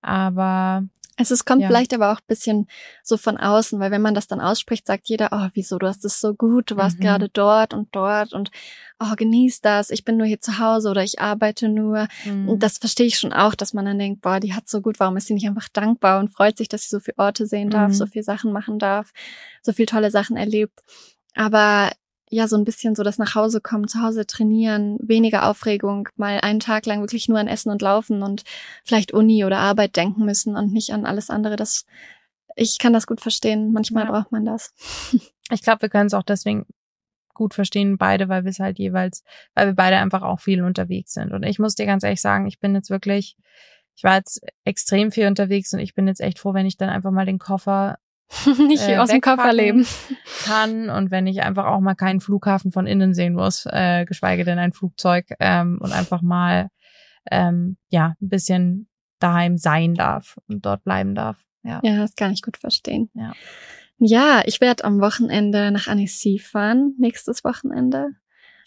aber 0.00 0.84
Also 1.18 1.32
es 1.34 1.44
kommt 1.46 1.62
Ja. 1.62 1.68
vielleicht 1.68 1.94
aber 1.94 2.12
auch 2.12 2.18
ein 2.20 2.26
bisschen 2.26 2.66
so 3.02 3.16
von 3.16 3.38
außen, 3.38 3.80
weil 3.80 3.90
wenn 3.90 4.02
man 4.02 4.14
das 4.14 4.26
dann 4.26 4.40
ausspricht, 4.40 4.86
sagt 4.86 5.08
jeder, 5.08 5.30
oh, 5.32 5.48
wieso, 5.54 5.78
du 5.78 5.86
hast 5.86 6.04
es 6.04 6.20
so 6.20 6.34
gut, 6.34 6.70
du 6.70 6.76
warst 6.76 6.98
Mhm. 6.98 7.02
gerade 7.02 7.28
dort 7.30 7.72
und 7.72 7.88
dort 7.96 8.32
und 8.34 8.50
oh, 9.00 9.14
genieß 9.16 9.60
das, 9.62 9.90
ich 9.90 10.04
bin 10.04 10.16
nur 10.18 10.26
hier 10.26 10.40
zu 10.40 10.58
Hause 10.58 10.90
oder 10.90 11.02
ich 11.02 11.18
arbeite 11.20 11.68
nur. 11.68 12.06
Mhm. 12.24 12.48
Und 12.50 12.62
das 12.62 12.78
verstehe 12.78 13.06
ich 13.06 13.18
schon 13.18 13.32
auch, 13.32 13.54
dass 13.54 13.72
man 13.72 13.86
dann 13.86 13.98
denkt, 13.98 14.20
boah, 14.20 14.40
die 14.40 14.52
hat 14.54 14.68
so 14.68 14.80
gut, 14.82 15.00
warum 15.00 15.16
ist 15.16 15.26
sie 15.26 15.34
nicht 15.34 15.46
einfach 15.46 15.68
dankbar 15.70 16.20
und 16.20 16.28
freut 16.32 16.58
sich, 16.58 16.68
dass 16.68 16.82
sie 16.82 16.88
so 16.90 17.00
viele 17.00 17.18
Orte 17.18 17.46
sehen 17.46 17.70
darf, 17.70 17.88
Mhm. 17.88 17.94
so 17.94 18.06
viele 18.06 18.22
Sachen 18.24 18.52
machen 18.52 18.78
darf, 18.78 19.12
so 19.62 19.72
viele 19.72 19.86
tolle 19.86 20.10
Sachen 20.10 20.36
erlebt. 20.36 20.80
Aber 21.34 21.90
ja, 22.28 22.48
so 22.48 22.56
ein 22.56 22.64
bisschen 22.64 22.94
so 22.94 23.02
das 23.02 23.18
nach 23.18 23.34
Hause 23.34 23.60
kommen, 23.60 23.86
zu 23.86 24.02
Hause 24.02 24.26
trainieren, 24.26 24.98
weniger 25.00 25.48
Aufregung, 25.48 26.08
mal 26.16 26.40
einen 26.40 26.60
Tag 26.60 26.86
lang 26.86 27.00
wirklich 27.00 27.28
nur 27.28 27.38
an 27.38 27.46
Essen 27.46 27.70
und 27.70 27.82
Laufen 27.82 28.22
und 28.22 28.42
vielleicht 28.84 29.12
Uni 29.12 29.44
oder 29.44 29.58
Arbeit 29.58 29.96
denken 29.96 30.24
müssen 30.24 30.56
und 30.56 30.72
nicht 30.72 30.92
an 30.92 31.06
alles 31.06 31.30
andere. 31.30 31.56
Das, 31.56 31.86
ich 32.56 32.78
kann 32.78 32.92
das 32.92 33.06
gut 33.06 33.20
verstehen. 33.20 33.72
Manchmal 33.72 34.06
Ja. 34.06 34.10
braucht 34.10 34.32
man 34.32 34.44
das. 34.44 34.74
ich 35.50 35.62
glaube, 35.62 35.82
wir 35.82 35.88
können 35.88 36.08
es 36.08 36.14
auch 36.14 36.24
deswegen 36.24 36.66
gut 37.32 37.54
verstehen, 37.54 37.98
beide, 37.98 38.28
weil 38.28 38.44
wir 38.44 38.50
es 38.50 38.58
halt 38.58 38.78
jeweils, 38.78 39.22
weil 39.54 39.68
wir 39.68 39.74
beide 39.74 39.98
einfach 39.98 40.22
auch 40.22 40.40
viel 40.40 40.62
unterwegs 40.62 41.12
sind. 41.12 41.32
Und 41.32 41.44
ich 41.44 41.58
muss 41.58 41.74
dir 41.74 41.86
ganz 41.86 42.02
ehrlich 42.02 42.22
sagen, 42.22 42.46
ich 42.46 42.58
bin 42.58 42.74
jetzt 42.74 42.90
wirklich, 42.90 43.36
ich 43.94 44.02
war 44.02 44.16
jetzt 44.16 44.40
extrem 44.64 45.12
viel 45.12 45.26
unterwegs 45.28 45.72
und 45.72 45.78
ich 45.78 45.94
bin 45.94 46.08
jetzt 46.08 46.20
echt 46.20 46.38
froh, 46.38 46.54
wenn 46.54 46.66
ich 46.66 46.76
dann 46.76 46.88
einfach 46.88 47.12
mal 47.12 47.26
den 47.26 47.38
Koffer 47.38 47.98
nicht 48.68 48.82
Äh, 48.88 48.98
aus 48.98 49.10
dem 49.10 49.20
Koffer 49.20 49.52
leben. 49.52 49.86
kann 50.44 50.90
und 50.90 51.10
wenn 51.10 51.26
ich 51.26 51.42
einfach 51.42 51.66
auch 51.66 51.80
mal 51.80 51.94
keinen 51.94 52.20
Flughafen 52.20 52.72
von 52.72 52.86
innen 52.86 53.14
sehen 53.14 53.34
muss, 53.34 53.66
äh, 53.66 54.04
geschweige 54.04 54.44
denn 54.44 54.58
ein 54.58 54.72
Flugzeug 54.72 55.26
ähm, 55.40 55.78
und 55.80 55.92
einfach 55.92 56.22
mal 56.22 56.68
ähm, 57.30 57.76
ja 57.88 58.14
ein 58.20 58.28
bisschen 58.28 58.88
daheim 59.18 59.56
sein 59.58 59.94
darf 59.94 60.38
und 60.48 60.64
dort 60.66 60.84
bleiben 60.84 61.14
darf. 61.14 61.36
Ja. 61.62 61.80
Ja, 61.82 61.96
das 61.98 62.14
kann 62.14 62.32
ich 62.32 62.42
gut 62.42 62.56
verstehen. 62.56 63.10
Ja. 63.14 63.32
Ja, 63.98 64.42
ich 64.44 64.60
werde 64.60 64.84
am 64.84 65.00
Wochenende 65.00 65.70
nach 65.70 65.86
Annecy 65.86 66.38
fahren, 66.38 66.94
nächstes 66.98 67.44
Wochenende. 67.44 68.10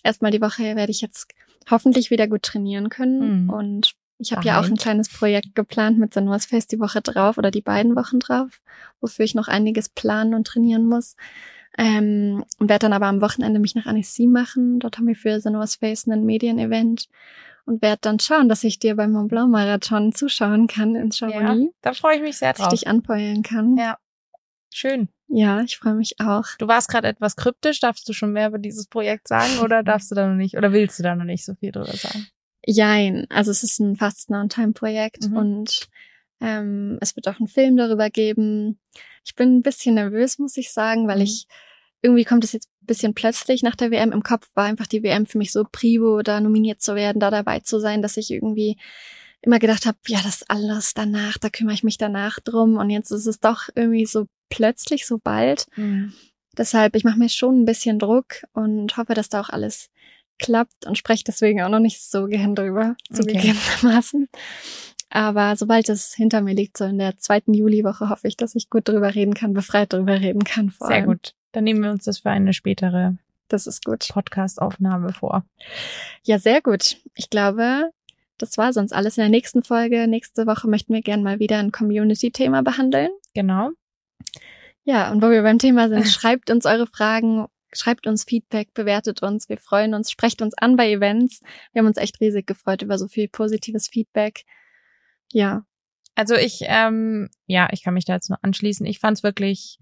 Erstmal 0.04 0.32
die 0.32 0.42
Woche 0.42 0.76
werde 0.76 0.92
ich 0.92 1.02
jetzt 1.02 1.28
hoffentlich 1.70 2.10
wieder 2.10 2.28
gut 2.28 2.42
trainieren 2.42 2.90
können. 2.90 3.44
Mhm. 3.44 3.50
Und 3.52 3.94
ich 4.20 4.34
habe 4.34 4.46
ja 4.46 4.60
auch 4.60 4.66
ein 4.66 4.76
kleines 4.76 5.08
Projekt 5.10 5.56
geplant 5.56 5.98
mit 5.98 6.14
Sanoas 6.14 6.46
Fest 6.46 6.72
die 6.74 6.80
Woche 6.80 7.02
drauf 7.02 7.38
oder 7.38 7.52
die 7.52 7.62
beiden 7.62 7.96
Wochen 7.96 8.20
drauf, 8.20 8.62
wofür 9.00 9.24
ich 9.24 9.34
noch 9.34 9.48
einiges 9.48 9.88
planen 9.88 10.34
und 10.34 10.46
trainieren 10.46 10.86
muss. 10.86 11.16
Ähm, 11.78 12.44
und 12.58 12.70
werde 12.70 12.84
dann 12.84 12.94
aber 12.94 13.06
am 13.06 13.22
Wochenende 13.22 13.60
mich 13.60 13.76
nach 13.76 13.86
Annecy 13.86 14.28
machen. 14.28 14.80
Dort 14.80 14.98
haben 14.98 15.08
wir 15.08 15.16
für 15.16 15.40
Sanoas 15.40 15.76
Face 15.76 16.06
ein 16.08 16.26
Medienevent 16.26 17.08
und 17.66 17.82
werde 17.82 18.00
dann 18.02 18.20
schauen, 18.20 18.50
dass 18.50 18.66
ich 18.66 18.80
dir 18.80 18.96
beim 18.96 19.14
Mont 19.14 19.30
Blanc 19.30 19.50
Marathon 19.52 20.12
zuschauen 20.12 20.68
kann 20.68 20.96
in 20.96 21.12
Chamonix, 21.14 21.74
Da 21.82 21.94
freue 21.94 22.18
ich 22.18 22.22
mich 22.22 22.38
sehr 22.38 22.52
dass 22.52 22.60
ich 22.60 22.64
drauf. 22.66 22.74
dich 22.74 22.88
anpeulen 22.88 23.44
kann. 23.44 23.78
Ja. 23.78 23.98
Schön. 24.74 25.08
Ja, 25.28 25.62
ich 25.62 25.78
freue 25.78 25.94
mich 25.94 26.20
auch. 26.20 26.46
Du 26.58 26.68
warst 26.68 26.90
gerade 26.90 27.08
etwas 27.08 27.36
kryptisch. 27.36 27.80
Darfst 27.80 28.10
du 28.10 28.14
schon 28.14 28.34
mehr 28.34 28.50
über 28.50 28.58
dieses 28.58 28.88
Projekt 28.88 29.28
sagen 29.28 29.60
oder 29.62 29.84
darfst 29.84 30.12
du 30.12 30.16
da 30.16 30.28
noch 30.28 30.36
nicht 30.36 30.58
oder 30.58 30.74
willst 30.74 31.00
du 31.00 31.04
da 31.04 31.16
noch 31.16 31.24
nicht 31.24 31.46
so 31.46 31.54
viel 31.56 31.72
drüber 31.72 31.94
sagen? 31.94 32.28
Jein, 32.72 33.26
also 33.30 33.52
es 33.52 33.64
ist 33.64 33.80
ein 33.80 33.96
Fast 33.96 34.30
Non-Time-Projekt 34.30 35.30
Mhm. 35.30 35.38
und 35.38 35.88
ähm, 36.42 36.98
es 37.02 37.16
wird 37.16 37.28
auch 37.28 37.40
einen 37.40 37.48
Film 37.48 37.76
darüber 37.78 38.10
geben. 38.10 38.80
Ich 39.26 39.36
bin 39.36 39.58
ein 39.58 39.62
bisschen 39.62 39.96
nervös, 39.96 40.38
muss 40.40 40.56
ich 40.58 40.72
sagen, 40.72 41.08
weil 41.08 41.18
Mhm. 41.18 41.24
ich 41.24 41.48
irgendwie 42.02 42.24
kommt 42.26 42.44
es 42.44 42.54
jetzt 42.54 42.70
ein 42.82 42.86
bisschen 42.86 43.14
plötzlich 43.14 43.62
nach 43.64 43.76
der 43.76 43.92
WM. 43.92 44.12
Im 44.14 44.24
Kopf 44.24 44.48
war 44.54 44.66
einfach 44.66 44.88
die 44.88 45.04
WM 45.04 45.26
für 45.26 45.38
mich 45.38 45.52
so 45.52 45.66
privo, 45.70 46.22
da 46.22 46.40
nominiert 46.40 46.82
zu 46.82 46.96
werden, 46.96 47.20
da 47.20 47.30
dabei 47.30 47.60
zu 47.60 47.80
sein, 47.80 48.02
dass 48.02 48.16
ich 48.18 48.32
irgendwie 48.32 48.78
immer 49.42 49.60
gedacht 49.60 49.86
habe, 49.86 49.98
ja, 50.08 50.20
das 50.24 50.44
alles 50.50 50.94
danach, 50.94 51.38
da 51.38 51.50
kümmere 51.50 51.74
ich 51.74 51.84
mich 51.84 51.98
danach 51.98 52.40
drum. 52.40 52.78
Und 52.78 52.90
jetzt 52.90 53.12
ist 53.12 53.26
es 53.26 53.40
doch 53.40 53.68
irgendwie 53.76 54.06
so 54.06 54.28
plötzlich, 54.50 55.06
so 55.08 55.18
bald. 55.18 55.66
Deshalb, 56.58 56.96
ich 56.96 57.04
mache 57.04 57.20
mir 57.20 57.30
schon 57.30 57.62
ein 57.62 57.66
bisschen 57.66 58.00
Druck 58.00 58.44
und 58.54 58.96
hoffe, 58.98 59.14
dass 59.14 59.30
da 59.30 59.42
auch 59.42 59.50
alles 59.50 59.90
klappt 60.40 60.86
und 60.86 60.98
spreche 60.98 61.24
deswegen 61.26 61.62
auch 61.62 61.70
noch 61.70 61.80
nicht 61.80 62.02
so 62.02 62.26
gern 62.26 62.56
drüber, 62.56 62.96
Okay. 63.12 63.22
zugegebenermaßen. 63.24 64.28
Aber 65.12 65.56
sobald 65.56 65.90
es 65.90 66.14
hinter 66.14 66.42
mir 66.42 66.54
liegt, 66.54 66.78
so 66.78 66.86
in 66.86 66.98
der 67.00 67.18
zweiten 67.18 67.54
Juliwoche, 67.54 68.10
hoffe 68.10 68.28
ich, 68.28 68.38
dass 68.38 68.56
ich 68.56 68.70
gut 68.70 68.88
drüber 68.88 69.16
reden 69.16 69.34
kann, 69.34 69.54
befreit 69.54 69.92
drüber 69.94 70.20
reden 70.20 70.44
kann. 70.44 70.70
Vor 70.70 70.88
Sehr 70.88 70.98
allem. 70.98 71.06
gut. 71.08 71.34
Dann 71.52 71.64
nehmen 71.64 71.82
wir 71.84 71.90
uns 71.92 72.04
das 72.06 72.20
für 72.20 72.30
eine 72.30 72.54
spätere 72.54 73.16
Das 73.48 73.66
ist 73.66 73.84
gut. 73.84 74.08
Podcast-Aufnahme 74.10 75.12
vor. 75.14 75.44
Ja, 76.24 76.38
sehr 76.38 76.62
gut. 76.62 76.98
Ich 77.16 77.32
glaube, 77.32 77.90
das 78.38 78.58
war 78.60 78.72
sonst 78.72 78.94
alles 78.94 79.18
in 79.18 79.22
der 79.22 79.30
nächsten 79.32 79.64
Folge. 79.64 80.08
Nächste 80.08 80.46
Woche 80.46 80.68
möchten 80.68 80.94
wir 80.94 81.02
gern 81.02 81.24
mal 81.24 81.40
wieder 81.40 81.58
ein 81.58 81.72
Community-Thema 81.72 82.62
behandeln. 82.62 83.10
Genau. 83.34 83.72
Ja, 84.84 85.12
und 85.12 85.22
wo 85.24 85.30
wir 85.32 85.42
beim 85.42 85.58
Thema 85.58 85.90
sind, 85.90 86.08
schreibt 86.08 86.52
uns 86.52 86.68
eure 86.68 86.86
Fragen, 86.86 87.48
schreibt 87.74 88.08
uns 88.08 88.24
Feedback, 88.24 88.74
bewertet 88.74 89.22
uns. 89.24 89.50
Wir 89.50 89.58
freuen 89.58 89.94
uns, 89.94 90.12
sprecht 90.12 90.42
uns 90.42 90.54
an 90.58 90.76
bei 90.76 90.92
Events. 90.92 91.42
Wir 91.72 91.82
haben 91.82 91.88
uns 91.88 91.98
echt 91.98 92.20
riesig 92.22 92.48
gefreut 92.48 92.82
über 92.82 92.98
so 92.98 93.08
viel 93.08 93.28
positives 93.28 93.88
Feedback. 93.88 94.44
Ja, 95.32 95.66
Also 96.16 96.36
ich, 96.36 96.62
ähm, 96.64 97.30
ja, 97.46 97.70
ich 97.72 97.84
kann 97.84 97.94
mich 97.94 98.06
da 98.06 98.14
jetzt 98.16 98.30
nur 98.30 98.40
anschließen. 98.44 98.86
Ich 98.86 99.00
fand 99.00 99.18
es 99.18 99.24
wirklich 99.24 99.80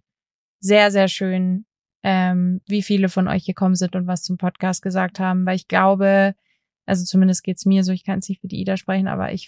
sehr, 0.59 0.91
sehr 0.91 1.07
schön, 1.07 1.65
ähm, 2.03 2.61
wie 2.67 2.83
viele 2.83 3.09
von 3.09 3.27
euch 3.27 3.45
gekommen 3.45 3.75
sind 3.75 3.95
und 3.95 4.07
was 4.07 4.23
zum 4.23 4.37
Podcast 4.37 4.81
gesagt 4.81 5.19
haben, 5.19 5.45
weil 5.45 5.55
ich 5.55 5.67
glaube, 5.67 6.35
also 6.87 7.05
zumindest 7.05 7.43
geht's 7.43 7.65
mir 7.65 7.83
so, 7.83 7.91
ich 7.91 8.03
kann 8.03 8.19
es 8.19 8.29
nicht 8.29 8.41
für 8.41 8.47
die 8.47 8.59
Ida 8.59 8.77
sprechen, 8.77 9.07
aber 9.07 9.31
ich, 9.33 9.47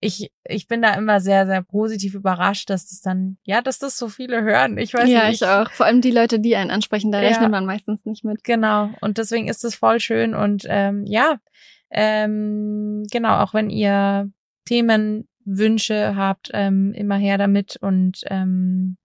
ich, 0.00 0.30
ich 0.44 0.68
bin 0.68 0.80
da 0.82 0.94
immer 0.94 1.20
sehr, 1.20 1.46
sehr 1.46 1.62
positiv 1.62 2.14
überrascht, 2.14 2.70
dass 2.70 2.88
das 2.88 3.00
dann, 3.02 3.36
ja, 3.44 3.60
dass 3.60 3.78
das 3.78 3.98
so 3.98 4.08
viele 4.08 4.42
hören. 4.42 4.78
Ich 4.78 4.94
weiß 4.94 5.08
ja, 5.10 5.28
nicht. 5.28 5.42
ich 5.42 5.48
auch. 5.48 5.70
Vor 5.72 5.86
allem 5.86 6.00
die 6.00 6.10
Leute, 6.10 6.40
die 6.40 6.56
einen 6.56 6.70
ansprechen, 6.70 7.12
da 7.12 7.20
Ja. 7.20 7.28
rechnet 7.28 7.50
man 7.50 7.66
meistens 7.66 8.04
nicht 8.04 8.24
mit. 8.24 8.44
Genau, 8.44 8.90
und 9.00 9.18
deswegen 9.18 9.48
ist 9.48 9.64
es 9.64 9.74
voll 9.74 10.00
schön 10.00 10.34
und 10.34 10.64
ähm, 10.68 11.04
ja, 11.04 11.36
ähm, 11.90 13.04
genau, 13.10 13.40
auch 13.40 13.54
wenn 13.54 13.68
ihr 13.70 14.30
Themen, 14.64 15.28
Wünsche 15.44 16.14
habt, 16.14 16.50
ähm, 16.52 16.92
immer 16.94 17.16
her 17.16 17.36
damit 17.38 17.76
und 17.80 18.20
ähm, 18.26 18.96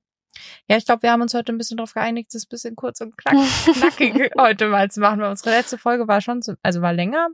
ja, 0.67 0.78
ich 0.78 0.86
glaube, 0.86 1.04
wir 1.04 1.12
haben 1.12 1.21
uns 1.21 1.34
heute 1.34 1.52
ein 1.52 1.58
bisschen 1.58 1.78
darauf 1.78 1.93
geeinigt, 1.93 2.34
es 2.36 2.45
ein 2.45 2.50
bisschen 2.50 2.76
kurz 2.76 3.02
und 3.02 3.17
knack, 3.17 3.36
knackig 3.73 4.32
heute 4.38 4.67
mal 4.69 4.89
zu 4.91 5.00
machen, 5.00 5.19
weil 5.21 5.30
unsere 5.30 5.52
letzte 5.52 5.78
Folge 5.78 6.08
war 6.08 6.21
schon, 6.21 6.41
so, 6.41 6.54
also 6.63 6.82
war 6.82 6.93
länger. 6.93 7.30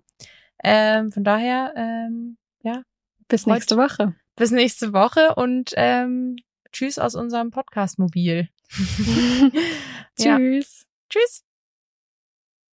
Ähm, 0.63 1.11
von 1.11 1.23
daher, 1.23 1.73
ähm, 1.75 2.37
ja, 2.63 2.83
Bis 3.27 3.45
Heute- 3.45 3.53
nächste 3.55 3.77
Woche. 3.77 4.15
bis 4.35 4.51
nächste 4.51 4.93
Woche 4.93 5.35
und 5.35 5.71
ähm, 5.75 6.35
tschüss 6.71 6.99
aus 6.99 7.15
unserem 7.15 7.51
Podcast-Mobil. 7.51 8.47
Ja. 10.19 10.37
Tschüss. 10.37 10.85
Tschüss. 11.09 11.43